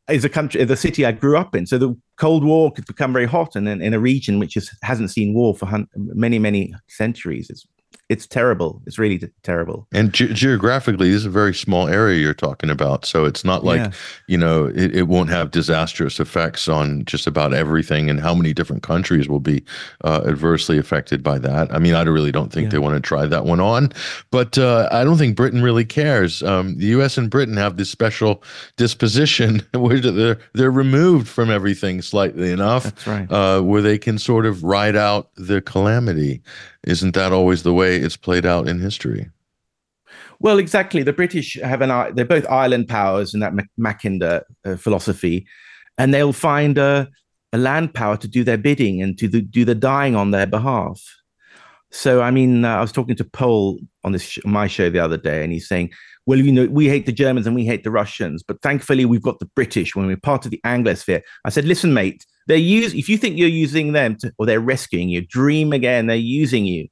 [0.09, 1.67] is a country the city I grew up in.
[1.67, 4.71] So the Cold War could become very hot, and in, in a region which is,
[4.83, 7.67] hasn't seen war for hun- many many centuries, it's
[8.11, 8.83] it's terrible.
[8.87, 9.87] It's really terrible.
[9.93, 13.07] And ge- geographically, this is a very small area you're talking about.
[13.07, 13.93] So it's not like, yeah.
[14.27, 18.53] you know, it, it won't have disastrous effects on just about everything and how many
[18.53, 19.65] different countries will be
[20.05, 21.73] uh, adversely affected by that.
[21.73, 22.71] I mean, I really don't think yeah.
[22.73, 23.91] they want to try that one on,
[24.31, 26.43] but uh, I don't think Britain really cares.
[26.43, 27.17] Um, the U.S.
[27.17, 28.43] and Britain have this special
[28.77, 33.33] disposition where they're, they're removed from everything slightly enough, That's right.
[33.33, 36.43] uh, where they can sort of ride out the calamity.
[36.87, 39.31] Isn't that always the way it's played out in history?
[40.41, 41.03] Well, exactly.
[41.03, 45.47] The British have an they're both island powers in that Mackinder uh, philosophy,
[45.99, 47.09] and they'll find a,
[47.53, 50.47] a, land power to do their bidding and to the, do the dying on their
[50.47, 51.01] behalf.
[51.91, 54.99] So, I mean, uh, I was talking to Paul on this sh- my show the
[54.99, 55.93] other day, and he's saying,
[56.27, 59.23] "Well, you know, we hate the Germans and we hate the Russians, but thankfully we've
[59.23, 62.95] got the British when we're part of the Anglosphere." I said, "Listen, mate, they use
[62.95, 66.07] if you think you're using them to, or they're rescuing you, dream again.
[66.07, 66.89] They're using you.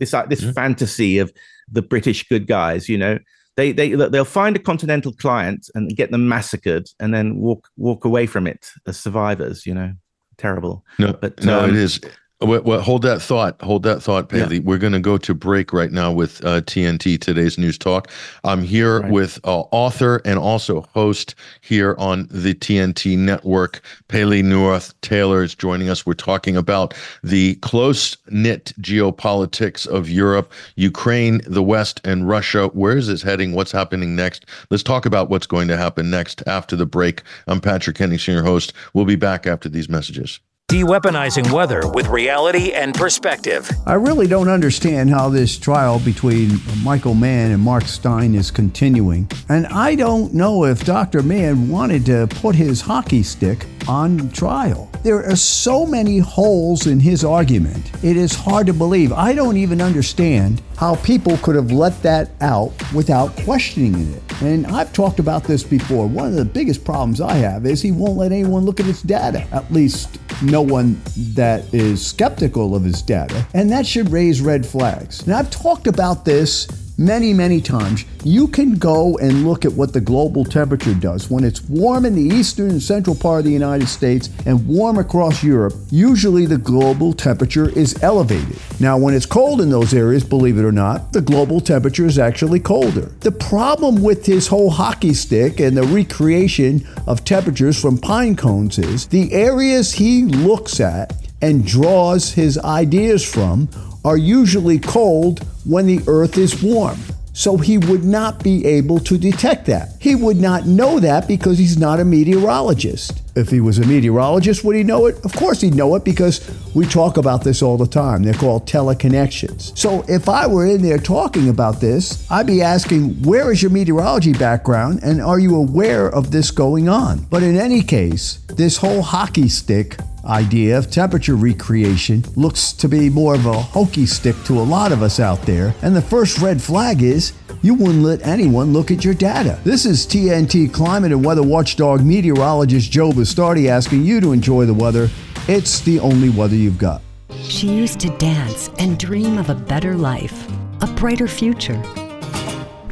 [0.00, 0.52] This uh, this mm-hmm.
[0.52, 1.32] fantasy of
[1.70, 2.88] the British good guys.
[2.88, 3.18] You know,
[3.56, 8.04] they they they'll find a continental client and get them massacred, and then walk walk
[8.04, 9.66] away from it as survivors.
[9.66, 9.92] You know,
[10.38, 10.84] terrible.
[10.98, 12.00] No, but no, um, it is.
[12.42, 13.60] Well, well, hold that thought.
[13.60, 14.50] Hold that thought, Pelle.
[14.50, 14.60] Yeah.
[14.60, 18.10] We're going to go to break right now with uh, TNT Today's News Talk.
[18.44, 19.12] I'm here right.
[19.12, 23.82] with uh, author and also host here on the TNT network.
[24.08, 26.06] Pelle Neroth Taylor is joining us.
[26.06, 32.68] We're talking about the close knit geopolitics of Europe, Ukraine, the West, and Russia.
[32.68, 33.52] Where is this heading?
[33.52, 34.46] What's happening next?
[34.70, 37.22] Let's talk about what's going to happen next after the break.
[37.48, 38.72] I'm Patrick Henningsen, your host.
[38.94, 40.40] We'll be back after these messages.
[40.70, 43.68] De-weaponizing weather with reality and perspective.
[43.86, 49.28] I really don't understand how this trial between Michael Mann and Mark Steyn is continuing.
[49.48, 51.24] And I don't know if Dr.
[51.24, 54.88] Mann wanted to put his hockey stick on trial.
[55.02, 57.90] There are so many holes in his argument.
[58.04, 59.12] It is hard to believe.
[59.12, 64.42] I don't even understand how people could have let that out without questioning it.
[64.42, 66.06] And I've talked about this before.
[66.06, 69.02] One of the biggest problems I have is he won't let anyone look at his
[69.02, 71.00] data, at least no one
[71.34, 73.44] that is skeptical of his data.
[73.54, 75.24] And that should raise red flags.
[75.24, 76.68] And I've talked about this
[77.00, 78.04] many, many times.
[78.22, 81.30] You can go and look at what the global temperature does.
[81.30, 84.98] When it's warm in the eastern and central part of the United States and warm
[84.98, 88.58] across Europe, usually the global temperature is elevated.
[88.78, 92.18] Now, when it's cold in those areas, believe it or not, the global temperature is
[92.18, 93.10] actually colder.
[93.20, 98.78] The problem with his whole hockey stick and the recreation of temperatures from pine cones
[98.78, 103.68] is the areas he looks at and draws his ideas from
[104.04, 106.98] are usually cold when the earth is warm.
[107.32, 109.94] So he would not be able to detect that.
[110.00, 113.22] He would not know that because he's not a meteorologist.
[113.36, 115.24] If he was a meteorologist, would he know it?
[115.24, 116.40] Of course he'd know it because
[116.74, 118.24] we talk about this all the time.
[118.24, 119.78] They're called teleconnections.
[119.78, 123.70] So if I were in there talking about this, I'd be asking, where is your
[123.70, 127.20] meteorology background and are you aware of this going on?
[127.30, 133.08] But in any case, this whole hockey stick idea of temperature recreation looks to be
[133.08, 135.74] more of a hokey stick to a lot of us out there.
[135.82, 139.58] And the first red flag is you wouldn't let anyone look at your data.
[139.64, 144.74] This is TNT climate and weather watchdog meteorologist Joe Bastardi asking you to enjoy the
[144.74, 145.08] weather.
[145.48, 147.02] It's the only weather you've got.
[147.42, 150.48] She used to dance and dream of a better life,
[150.82, 151.82] a brighter future.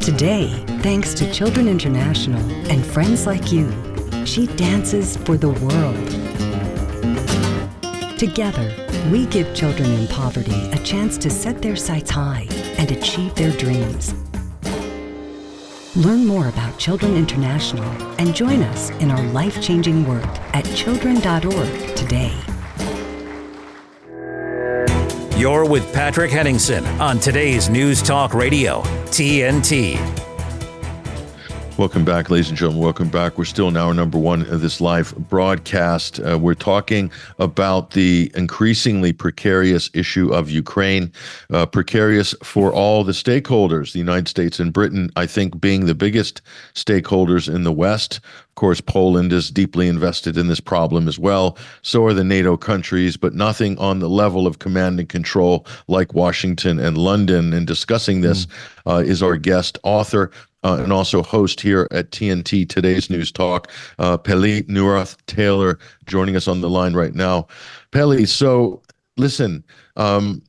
[0.01, 0.49] Today,
[0.81, 3.71] thanks to Children International and friends like you,
[4.25, 6.28] she dances for the world.
[8.19, 8.75] Together,
[9.13, 13.53] we give children in poverty a chance to set their sights high and achieve their
[13.53, 14.13] dreams.
[15.95, 17.85] Learn more about Children International
[18.19, 22.37] and join us in our life changing work at children.org today.
[25.37, 30.28] You're with Patrick Henningsen on today's News Talk Radio, TNT.
[31.79, 32.83] Welcome back, ladies and gentlemen.
[32.83, 33.39] Welcome back.
[33.39, 36.19] We're still in hour number one of this live broadcast.
[36.19, 37.09] Uh, we're talking
[37.39, 41.13] about the increasingly precarious issue of Ukraine,
[41.53, 45.95] uh, precarious for all the stakeholders, the United States and Britain, I think, being the
[45.95, 46.43] biggest
[46.75, 48.17] stakeholders in the West.
[48.17, 51.57] Of course, Poland is deeply invested in this problem as well.
[51.83, 56.13] So are the NATO countries, but nothing on the level of command and control like
[56.13, 57.53] Washington and London.
[57.53, 58.53] And discussing this mm.
[58.85, 60.33] uh, is our guest author,
[60.65, 63.71] uh, and also host here at TNT Today's News Talk.
[63.99, 67.47] Uh, Pelle Neroth Taylor joining us on the line right now.
[67.93, 68.83] Pelle, so
[69.17, 69.65] listen,
[69.97, 70.43] um,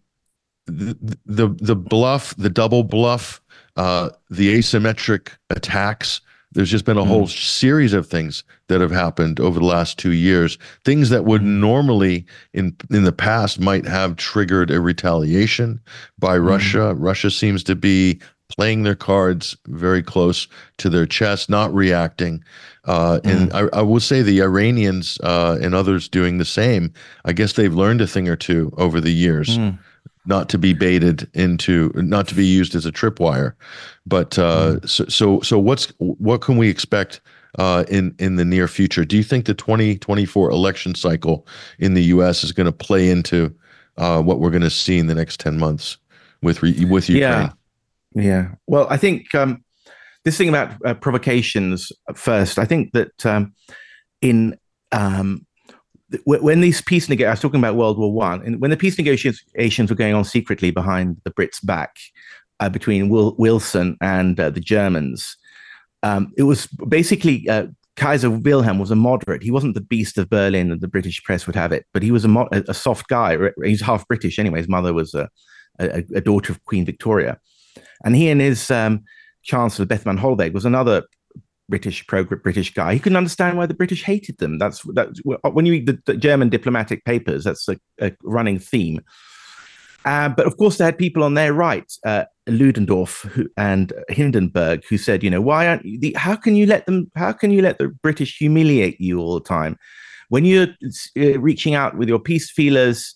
[0.65, 3.41] the, the the bluff, the double bluff,
[3.75, 6.21] uh, the asymmetric attacks.
[6.51, 7.07] There's just been a mm.
[7.07, 10.57] whole series of things that have happened over the last two years.
[10.83, 15.79] Things that would normally in in the past might have triggered a retaliation
[16.17, 16.47] by mm.
[16.47, 16.95] Russia.
[16.95, 20.47] Russia seems to be playing their cards very close
[20.77, 22.43] to their chest, not reacting.
[22.85, 23.69] Uh, and mm.
[23.73, 26.91] I, I, will say the Iranians uh, and others doing the same.
[27.25, 29.57] I guess they've learned a thing or two over the years.
[29.57, 29.77] Mm.
[30.25, 33.53] Not to be baited into, not to be used as a tripwire,
[34.05, 34.89] but uh, mm.
[34.89, 37.21] so, so so what's what can we expect
[37.57, 39.05] uh, in in the near future?
[39.05, 41.47] Do you think the 2024 election cycle
[41.79, 42.43] in the U.S.
[42.43, 43.55] is going to play into
[43.97, 45.97] uh, what we're going to see in the next 10 months
[46.43, 47.45] with re- with Ukraine?
[47.47, 47.51] Yeah.
[48.15, 48.55] Yeah.
[48.67, 49.63] Well, I think um,
[50.25, 53.53] this thing about uh, provocations first, I think that um,
[54.21, 54.57] in
[54.91, 55.45] um,
[56.25, 58.97] when these peace negotiations, I was talking about World War One, and when the peace
[58.97, 61.95] negotiations were going on secretly behind the Brits' back
[62.59, 65.37] uh, between Wil- Wilson and uh, the Germans,
[66.01, 69.43] um, it was basically uh, Kaiser Wilhelm was a moderate.
[69.43, 72.11] He wasn't the beast of Berlin that the British press would have it, but he
[72.11, 73.37] was a, mo- a soft guy.
[73.63, 74.59] He's half British anyway.
[74.59, 75.29] His mother was a,
[75.79, 77.39] a, a daughter of Queen Victoria.
[78.03, 79.03] And he and his um,
[79.43, 81.03] Chancellor Bethmann Hollweg was another
[81.69, 82.93] British pro British guy.
[82.93, 84.57] He couldn't understand why the British hated them.
[84.57, 87.43] That's that's when you read the, the German diplomatic papers.
[87.43, 89.01] That's a, a running theme.
[90.05, 94.83] Uh, but of course, they had people on their right, uh, Ludendorff who, and Hindenburg,
[94.89, 97.11] who said, you know, why aren't you, the, how can you let them?
[97.15, 99.77] How can you let the British humiliate you all the time?
[100.29, 100.67] When you're
[101.17, 103.15] uh, reaching out with your peace feelers,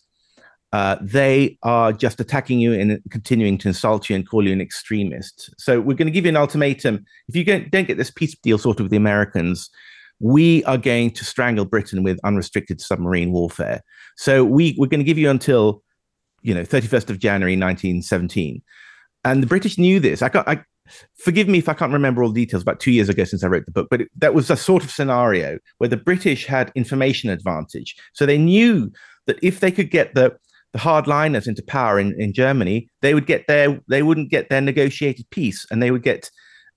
[0.73, 4.59] uh, they are just attacking you and continuing to insult you and call you an
[4.59, 5.53] extremist.
[5.59, 7.05] So we're going to give you an ultimatum.
[7.27, 9.69] If you don't get this peace deal sorted with the Americans,
[10.19, 13.81] we are going to strangle Britain with unrestricted submarine warfare.
[14.17, 15.83] So we, we're going to give you until,
[16.41, 18.59] you know, 31st of January 1917.
[19.25, 20.23] And the British knew this.
[20.23, 20.63] I, got, I
[21.15, 22.63] forgive me if I can't remember all the details.
[22.63, 24.83] About two years ago since I wrote the book, but it, that was a sort
[24.83, 28.91] of scenario where the British had information advantage, so they knew
[29.27, 30.35] that if they could get the
[30.73, 34.61] the hardliners into power in, in Germany, they would get their they wouldn't get their
[34.61, 36.29] negotiated peace, and they would get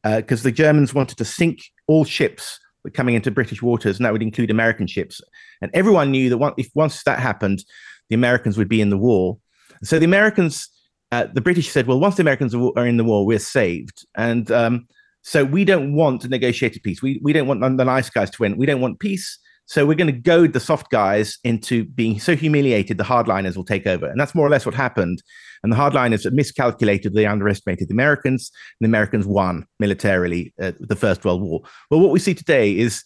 [0.05, 2.61] because uh, the Germans wanted to sink all ships
[2.94, 5.20] coming into British waters, and that would include American ships.
[5.61, 7.64] And everyone knew that one, if once that happened,
[8.09, 9.38] the Americans would be in the war.
[9.82, 10.68] So the Americans,
[11.11, 14.07] uh, the British said, well, once the Americans are in the war, we're saved.
[14.16, 14.86] And um,
[15.22, 17.03] so we don't want a negotiated peace.
[17.03, 18.57] We we don't want the nice guys to win.
[18.57, 19.38] We don't want peace.
[19.67, 23.64] So we're going to goad the soft guys into being so humiliated the hardliners will
[23.64, 24.07] take over.
[24.07, 25.23] And that's more or less what happened.
[25.62, 30.95] And the hardliners miscalculated, they underestimated the Americans, and the Americans won militarily uh, the
[30.95, 31.62] First World War.
[31.91, 33.03] Well, what we see today is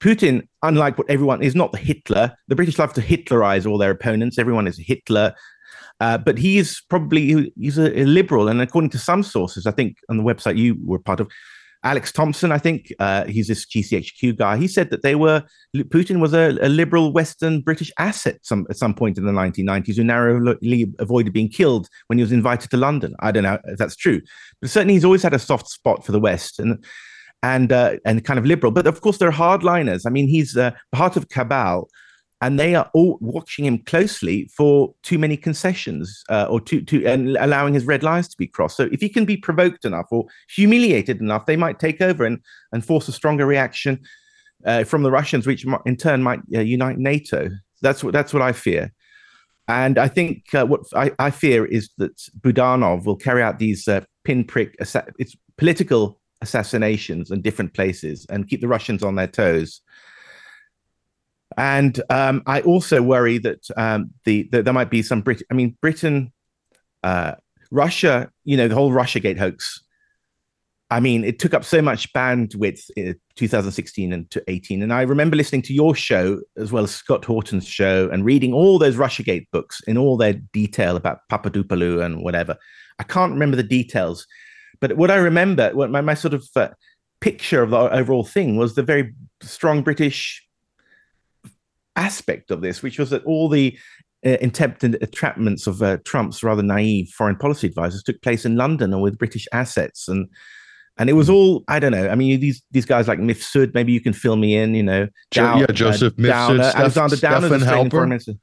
[0.00, 2.34] Putin, unlike what everyone is, not the Hitler.
[2.48, 4.38] The British love to Hitlerize all their opponents.
[4.38, 5.32] Everyone is Hitler.
[6.00, 9.70] Uh, but he is probably he's a, a, liberal, and according to some sources, I
[9.70, 11.30] think on the website you were part of,
[11.84, 14.56] Alex Thomson, I think uh, he's this GCHQ guy.
[14.56, 15.42] He said that they were
[15.76, 19.96] Putin was a, a liberal Western British asset some, at some point in the 1990s
[19.96, 23.14] who narrowly avoided being killed when he was invited to London.
[23.20, 24.20] I don't know if that's true,
[24.60, 26.84] but certainly he's always had a soft spot for the West and
[27.42, 28.70] and uh, and kind of liberal.
[28.70, 30.02] But of course, they're hardliners.
[30.06, 31.88] I mean, he's uh, part of cabal
[32.42, 37.06] and they are all watching him closely for too many concessions uh, or too, too
[37.06, 38.76] and allowing his red lines to be crossed.
[38.76, 42.40] So if he can be provoked enough or humiliated enough, they might take over and
[42.72, 44.00] and force a stronger reaction
[44.66, 47.48] uh, from the Russians, which in turn might uh, unite NATO.
[47.80, 48.92] That's what that's what I fear.
[49.68, 53.86] And I think uh, what I, I, fear is that Budanov will carry out these
[53.86, 59.28] uh, pinprick, assa- it's political assassinations in different places and keep the Russians on their
[59.28, 59.80] toes
[61.56, 65.42] and um, I also worry that um, the, the, there might be some Brit.
[65.50, 66.32] I mean, Britain,
[67.02, 67.34] uh,
[67.70, 68.30] Russia.
[68.44, 69.82] You know, the whole RussiaGate hoax.
[70.90, 74.82] I mean, it took up so much bandwidth in 2016 and to 18.
[74.82, 78.52] And I remember listening to your show as well as Scott Horton's show and reading
[78.52, 82.58] all those RussiaGate books in all their detail about Papadopoulou and whatever.
[82.98, 84.26] I can't remember the details,
[84.80, 86.68] but what I remember, what my, my sort of uh,
[87.22, 90.46] picture of the overall thing was the very strong British
[91.96, 93.76] aspect of this, which was that all the
[94.24, 98.92] uh, attempted entrapments of uh, Trump's rather naive foreign policy advisors took place in London
[98.92, 100.28] and with British assets, and
[100.98, 101.34] and it was hmm.
[101.34, 102.08] all I don't know.
[102.08, 104.74] I mean, these these guys like Mifsud, maybe you can fill me in.
[104.74, 108.38] You know, Dow, yeah, Joseph uh, Mifsud, Downer, Steph, Alexander Downer, Stephen Halper,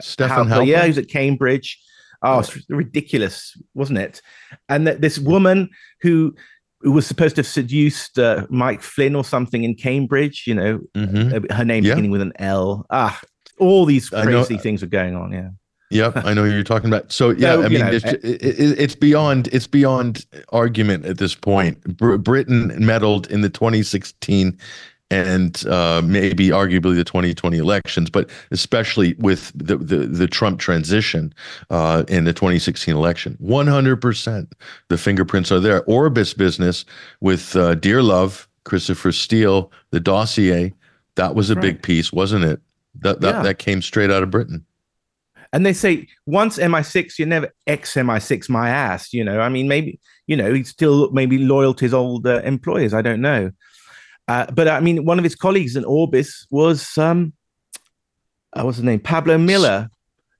[0.00, 1.80] Stefan Halper, yeah, he was at Cambridge.
[2.24, 4.22] Oh, it's ridiculous, wasn't it?
[4.68, 5.70] And that this woman
[6.02, 6.34] who
[6.82, 10.44] who was supposed to have seduced uh, Mike Flynn or something in Cambridge.
[10.46, 11.44] You know, mm-hmm.
[11.50, 11.92] uh, her name yeah.
[11.92, 12.86] beginning with an L.
[12.90, 13.20] Ah,
[13.58, 15.32] all these crazy things are going on.
[15.32, 15.50] Yeah.
[15.92, 17.12] Yep, I know who you're talking about.
[17.12, 21.34] So yeah, so, I mean, know, it's, it, it's, beyond it's beyond argument at this
[21.34, 21.82] point.
[21.98, 24.58] Br- Britain meddled in the 2016
[25.12, 31.34] and uh, maybe arguably the 2020 elections, but especially with the the, the Trump transition
[31.70, 33.36] uh, in the 2016 election.
[33.42, 34.52] 100%
[34.88, 35.84] the fingerprints are there.
[35.84, 36.84] Orbis business
[37.20, 40.72] with uh, Dearlove, Christopher Steele, the dossier,
[41.16, 41.62] that was a right.
[41.62, 42.60] big piece, wasn't it?
[43.00, 43.42] That that, yeah.
[43.42, 44.64] that came straight out of Britain.
[45.52, 49.12] And they say once MI6, you're never ex MI6 my ass.
[49.12, 52.40] You know, I mean, maybe you know he's still maybe loyal to his old uh,
[52.44, 52.94] employers.
[52.94, 53.50] I don't know.
[54.32, 57.34] Uh, but I mean, one of his colleagues in Orbis was um,
[58.54, 59.90] uh, what's his name, Pablo Miller,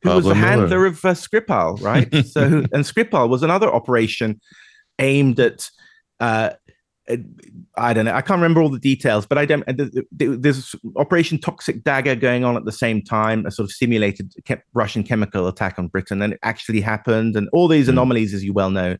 [0.01, 0.47] who Pablo was the Miller.
[0.47, 2.09] handler of uh, Skripal, right?
[2.27, 4.41] so, and Skripal was another operation
[4.99, 5.69] aimed at.
[6.21, 6.51] Uh,
[7.77, 8.15] I don't know.
[8.15, 9.63] I can't remember all the details, but I don't.
[10.11, 14.33] There's Operation Toxic Dagger going on at the same time, a sort of simulated
[14.73, 17.93] Russian chemical attack on Britain, and it actually happened, and all these hmm.
[17.93, 18.97] anomalies, as you well know.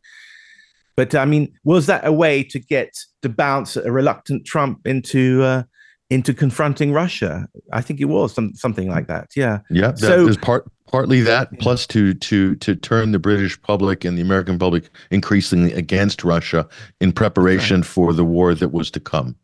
[0.95, 5.43] But I mean, was that a way to get to bounce a reluctant Trump into
[5.43, 5.63] uh,
[6.09, 7.47] into confronting Russia?
[7.71, 9.29] I think it was some, something like that.
[9.35, 9.59] Yeah.
[9.69, 9.91] Yeah.
[9.91, 14.17] That, so there's part partly that plus to to to turn the British public and
[14.17, 16.67] the American public increasingly against Russia
[17.01, 17.85] in preparation right.
[17.85, 19.35] for the war that was to come.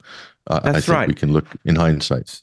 [0.47, 1.07] Uh, I think right.
[1.07, 2.41] we can look in hindsight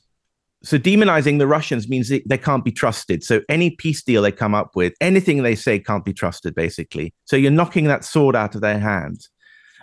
[0.66, 3.22] so demonizing the Russians means they, can't be trusted.
[3.22, 7.14] So any peace deal they come up with, anything they say can't be trusted, basically.
[7.24, 9.28] So you're knocking that sword out of their hand.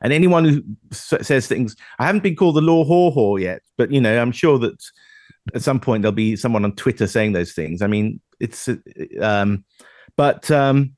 [0.01, 0.61] And anyone who
[0.91, 4.33] says things, I haven't been called the law whore whore yet, but you know, I'm
[4.33, 4.83] sure that
[5.55, 7.81] at some point there'll be someone on Twitter saying those things.
[7.81, 8.67] I mean, it's,
[9.21, 9.63] um,
[10.17, 10.97] but um,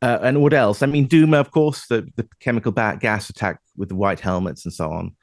[0.00, 0.80] uh, and what else?
[0.80, 4.64] I mean, Duma, of course, the the chemical bat gas attack with the white helmets
[4.64, 5.16] and so on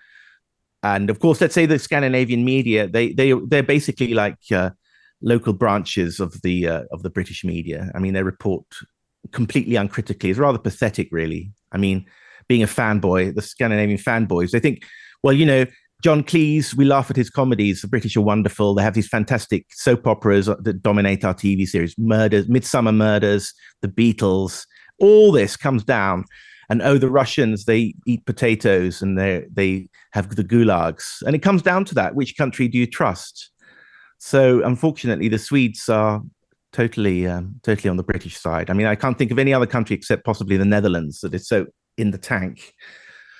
[0.83, 4.71] and of course, let's say the Scandinavian media they they they're basically like uh,
[5.21, 7.91] local branches of the uh, of the British media.
[7.95, 8.65] I mean, they report
[9.31, 10.29] completely uncritically.
[10.29, 11.51] It's rather pathetic, really.
[11.71, 12.05] I mean,
[12.47, 14.51] being a fanboy, the Scandinavian fanboys.
[14.51, 14.83] They think,
[15.23, 15.65] well, you know,
[16.01, 17.81] John Cleese, we laugh at his comedies.
[17.81, 18.73] The British are wonderful.
[18.73, 23.89] They have these fantastic soap operas that dominate our TV series Murders, Midsummer Murders, The
[23.89, 24.65] Beatles.
[24.99, 26.23] All this comes down.
[26.69, 31.21] And oh, the Russians, they eat potatoes and they they have the gulags.
[31.25, 32.15] And it comes down to that.
[32.15, 33.51] Which country do you trust?
[34.19, 36.21] So unfortunately, the Swedes are
[36.71, 38.69] totally um, totally on the British side.
[38.69, 41.47] I mean, I can't think of any other country except possibly the Netherlands that is
[41.47, 41.65] so
[41.97, 42.73] in the tank.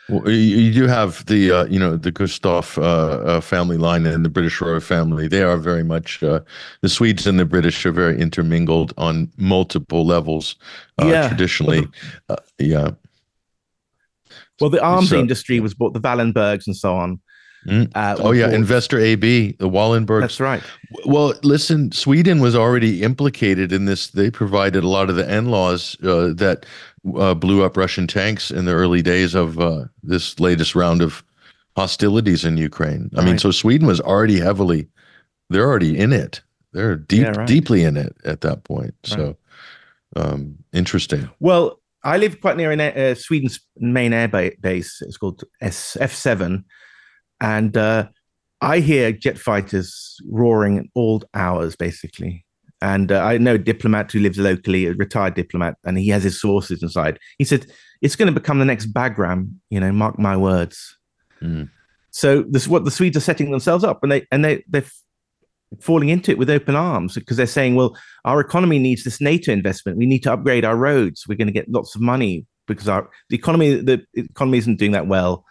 [0.09, 4.25] Well, you do have the uh, you know the Gustav uh, uh, family line and
[4.25, 5.27] the British royal family.
[5.27, 6.39] They are very much uh,
[6.82, 10.55] the Swedes and the British are very intermingled on multiple levels.
[10.99, 11.27] Uh, yeah.
[11.27, 11.88] traditionally,
[12.30, 12.91] uh, yeah.
[14.60, 17.20] Well, the arms so, industry was bought, the Wallenbergs and so on.
[17.68, 17.91] Mm.
[17.93, 20.22] Uh, oh yeah, Investor AB, the Wallenbergs.
[20.22, 20.64] That's right.
[21.05, 24.07] Well, listen, Sweden was already implicated in this.
[24.07, 26.66] They provided a lot of the NLAWs uh, that
[27.18, 31.24] uh, blew up Russian tanks in the early days of uh, this latest round of
[31.76, 33.10] hostilities in Ukraine.
[33.14, 33.26] I right.
[33.26, 34.88] mean, so Sweden was already heavily,
[35.49, 36.41] they're already in it.
[36.72, 37.47] They're deep, yeah, right.
[37.47, 38.93] deeply in it at that point.
[39.10, 39.18] Right.
[39.18, 39.38] So
[40.16, 41.30] um, interesting.
[41.39, 45.02] Well, I live quite near uh, Sweden's main air base.
[45.02, 46.64] It's called SF7
[47.41, 48.08] and uh,
[48.62, 52.45] I hear jet fighters roaring at all hours, basically.
[52.82, 56.24] And uh, I know a diplomat who lives locally, a retired diplomat, and he has
[56.24, 57.20] his sources inside.
[57.38, 57.66] He said
[58.02, 59.54] it's going to become the next Bagram.
[59.70, 60.97] You know, mark my words.
[61.41, 61.70] Mm.
[62.12, 64.86] So this what the Swedes are setting themselves up, and they and they they're
[65.82, 69.51] falling into it with open arms because they're saying, well, our economy needs this NATO
[69.51, 69.97] investment.
[69.97, 71.26] We need to upgrade our roads.
[71.28, 74.91] We're going to get lots of money because our the economy the economy isn't doing
[74.91, 75.45] that well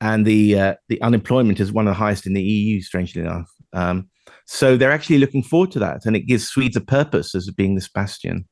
[0.00, 3.50] and the uh, the unemployment is one of the highest in the EU, strangely enough.
[3.72, 4.08] Um,
[4.46, 7.74] so they're actually looking forward to that, and it gives Swedes a purpose as being
[7.74, 8.46] this bastion.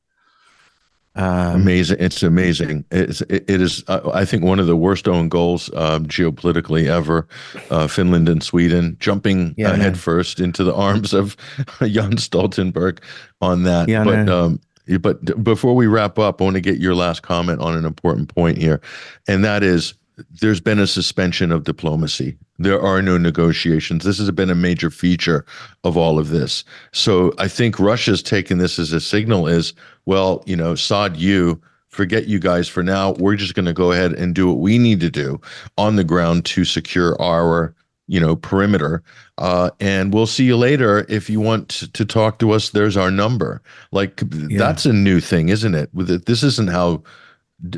[1.15, 1.97] Um, amazing!
[1.99, 2.85] It's amazing.
[2.89, 3.83] It's, it, it is.
[3.87, 7.27] Uh, I think one of the worst own goals um, geopolitically ever.
[7.69, 11.37] Uh, Finland and Sweden jumping yeah, uh, headfirst into the arms of
[11.79, 12.99] Jan Stoltenberg
[13.41, 13.89] on that.
[13.89, 14.59] Yeah, but um,
[15.01, 18.33] but before we wrap up, I want to get your last comment on an important
[18.33, 18.81] point here,
[19.27, 19.93] and that is
[20.41, 22.37] there's been a suspension of diplomacy.
[22.59, 24.03] There are no negotiations.
[24.03, 25.45] This has been a major feature
[25.83, 26.63] of all of this.
[26.91, 29.73] So I think Russia's taken this as a signal is,
[30.05, 33.13] well, you know, sod you, forget you guys for now.
[33.13, 35.39] We're just going to go ahead and do what we need to do
[35.77, 37.73] on the ground to secure our,
[38.07, 39.03] you know, perimeter.
[39.37, 41.05] Uh, and we'll see you later.
[41.09, 43.61] If you want to talk to us, there's our number.
[43.91, 44.57] Like yeah.
[44.57, 45.89] that's a new thing, isn't it?
[45.93, 47.03] With it, this isn't how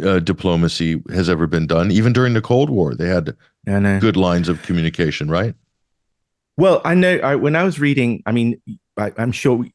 [0.03, 1.91] uh, diplomacy has ever been done.
[1.91, 5.55] Even during the Cold War, they had good lines of communication, right?
[6.57, 8.61] Well, I know I, when I was reading, I mean,
[8.97, 9.73] I, am sure we,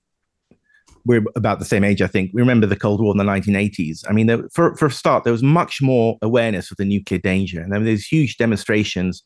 [1.05, 2.31] we're about the same age, I think.
[2.33, 4.05] We remember the Cold War in the 1980s.
[4.09, 7.21] I mean, there, for, for a start, there was much more awareness of the nuclear
[7.21, 7.61] danger.
[7.61, 9.23] And there were these huge demonstrations,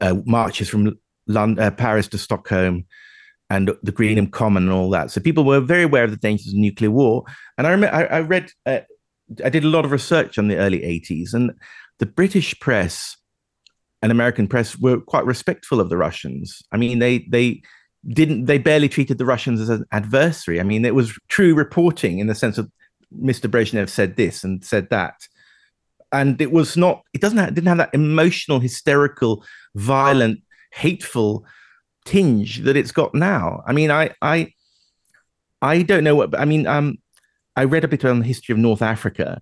[0.00, 2.84] uh, marches from London, uh, Paris to Stockholm,
[3.48, 5.10] and the Greenham Common and all that.
[5.10, 7.24] So people were very aware of the dangers of nuclear war.
[7.56, 8.80] And I remember I, I read uh,
[9.44, 11.52] I did a lot of research on the early 80s, and
[11.98, 13.16] the British press
[14.02, 16.62] and American press were quite respectful of the Russians.
[16.72, 17.62] I mean, they they
[18.08, 20.60] didn't they barely treated the Russians as an adversary.
[20.60, 22.70] I mean, it was true reporting in the sense of
[23.14, 23.50] Mr.
[23.50, 25.14] Brezhnev said this and said that.
[26.12, 30.40] And it was not, it doesn't have, didn't have that emotional, hysterical, violent,
[30.72, 31.44] hateful
[32.04, 33.62] tinge that it's got now.
[33.66, 34.52] I mean, I I
[35.60, 36.98] I don't know what I mean, um
[37.56, 39.40] I read a bit on the history of North Africa,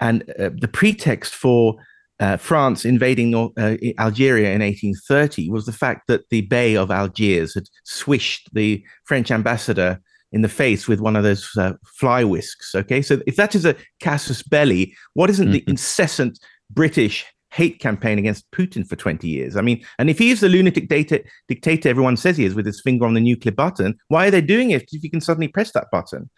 [0.00, 1.76] and uh, the pretext for
[2.20, 6.90] uh, France invading North, uh, Algeria in 1830 was the fact that the Bey of
[6.90, 10.00] Algiers had swished the French ambassador
[10.32, 12.74] in the face with one of those uh, fly whisks.
[12.74, 15.52] Okay, so if that is a casus belli, what isn't mm-hmm.
[15.52, 16.38] the incessant
[16.70, 19.56] British hate campaign against Putin for 20 years?
[19.56, 22.66] I mean, and if he is the lunatic data, dictator everyone says he is with
[22.66, 25.48] his finger on the nuclear button, why are they doing it if you can suddenly
[25.48, 26.28] press that button?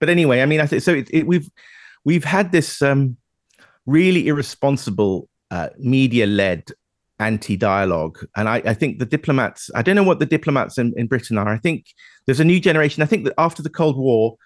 [0.00, 0.94] But anyway, I mean, I think so.
[0.94, 1.50] It, it, we've
[2.04, 3.16] we've had this um,
[3.86, 6.64] really irresponsible uh, media-led
[7.18, 9.70] anti-dialogue, and I, I, think the diplomats.
[9.74, 11.48] I don't know what the diplomats in, in Britain are.
[11.48, 11.86] I think
[12.26, 13.02] there's a new generation.
[13.02, 14.36] I think that after the Cold War,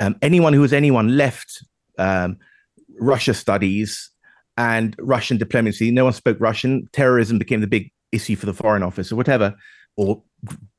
[0.00, 1.64] um, anyone who was anyone left
[1.98, 2.38] um,
[3.00, 4.10] Russia studies
[4.56, 5.90] and Russian diplomacy.
[5.90, 6.88] No one spoke Russian.
[6.92, 9.54] Terrorism became the big issue for the Foreign Office or whatever,
[9.96, 10.22] or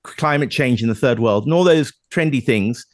[0.03, 2.85] climate change in the third world, and all those trendy things.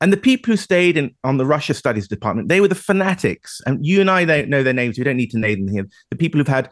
[0.00, 3.60] And the people who stayed in on the Russia Studies department, they were the fanatics.
[3.66, 4.96] And you and I don't know their names.
[4.96, 5.88] We don't need to name them here.
[6.10, 6.70] The people who've had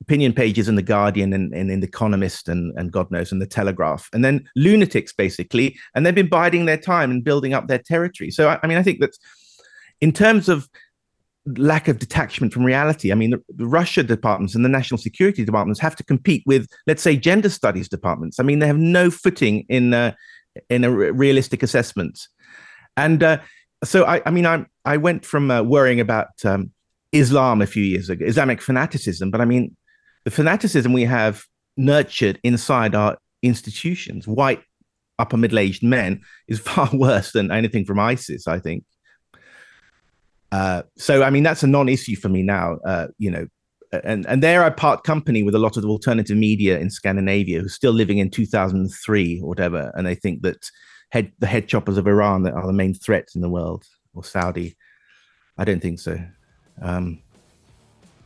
[0.00, 3.42] opinion pages in the Guardian and, and in the Economist and, and God knows, and
[3.42, 7.66] the Telegraph, and then lunatics basically, and they've been biding their time and building up
[7.66, 8.30] their territory.
[8.30, 9.16] So I, I mean, I think that
[10.00, 10.68] in terms of
[11.56, 13.10] lack of detachment from reality.
[13.10, 16.66] I mean, the, the, Russia departments and the national security departments have to compete with,
[16.86, 18.38] let's say, gender studies departments.
[18.38, 20.12] I mean, they have no footing in uh,
[20.68, 22.20] in a realistic assessment.
[22.98, 23.38] And uh,
[23.84, 26.72] so, I, I, mean, I I went from uh, worrying about um,
[27.12, 29.76] Islam a few years ago, Islamic fanaticism, but I mean,
[30.24, 31.44] the fanaticism we have
[31.76, 34.62] nurtured inside our institutions, white
[35.18, 38.48] upper middle aged men, is far worse than anything from ISIS.
[38.48, 38.84] I think.
[40.50, 42.78] Uh, so I mean that's a non-issue for me now.
[42.84, 43.46] Uh, you know,
[43.92, 47.60] and and there I part company with a lot of the alternative media in Scandinavia
[47.60, 50.68] who's still living in 2003 or whatever, and they think that
[51.10, 53.84] head the head choppers of Iran that are the main threats in the world
[54.14, 54.76] or Saudi.
[55.56, 56.18] I don't think so.
[56.80, 57.22] Um,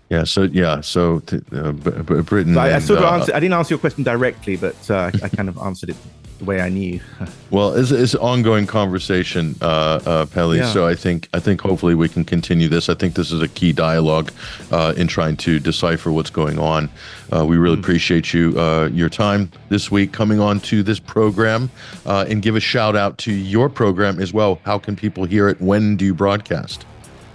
[0.08, 0.24] yeah.
[0.24, 0.80] So yeah.
[0.80, 1.22] So
[1.52, 2.54] uh, Britain.
[2.54, 5.10] So I, I, sort of uh, answered, I didn't answer your question directly, but uh,
[5.14, 5.96] I, I kind of answered it
[6.42, 7.00] the way I knew.
[7.50, 10.56] well, it's, it's ongoing conversation, uh, uh, Pelle.
[10.56, 10.72] Yeah.
[10.72, 12.88] So I think I think hopefully we can continue this.
[12.88, 14.32] I think this is a key dialogue
[14.70, 16.90] uh, in trying to decipher what's going on.
[17.32, 17.80] Uh, we really mm.
[17.80, 21.70] appreciate you uh, your time this week coming on to this program,
[22.06, 24.60] uh, and give a shout out to your program as well.
[24.64, 25.60] How can people hear it?
[25.60, 26.84] When do you broadcast?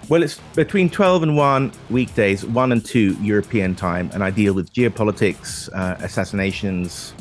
[0.10, 4.54] Well, it's between 12 and 1 weekdays, 1 and 2 European time, and I deal
[4.54, 7.14] with geopolitics, uh, assassinations,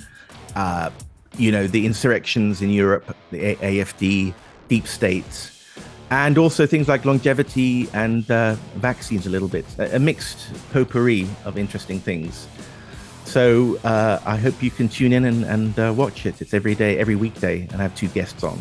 [0.54, 0.90] uh,
[1.38, 4.34] you know, the insurrections in Europe, the AFD,
[4.68, 5.52] deep states,
[6.10, 11.28] and also things like longevity and uh, vaccines a little bit, a, a, mixed potpourri
[11.44, 12.46] of interesting things.
[13.24, 16.40] So uh, I hope you can tune in and, and uh, watch it.
[16.40, 18.60] It's every day, every weekday, and I have two guests on.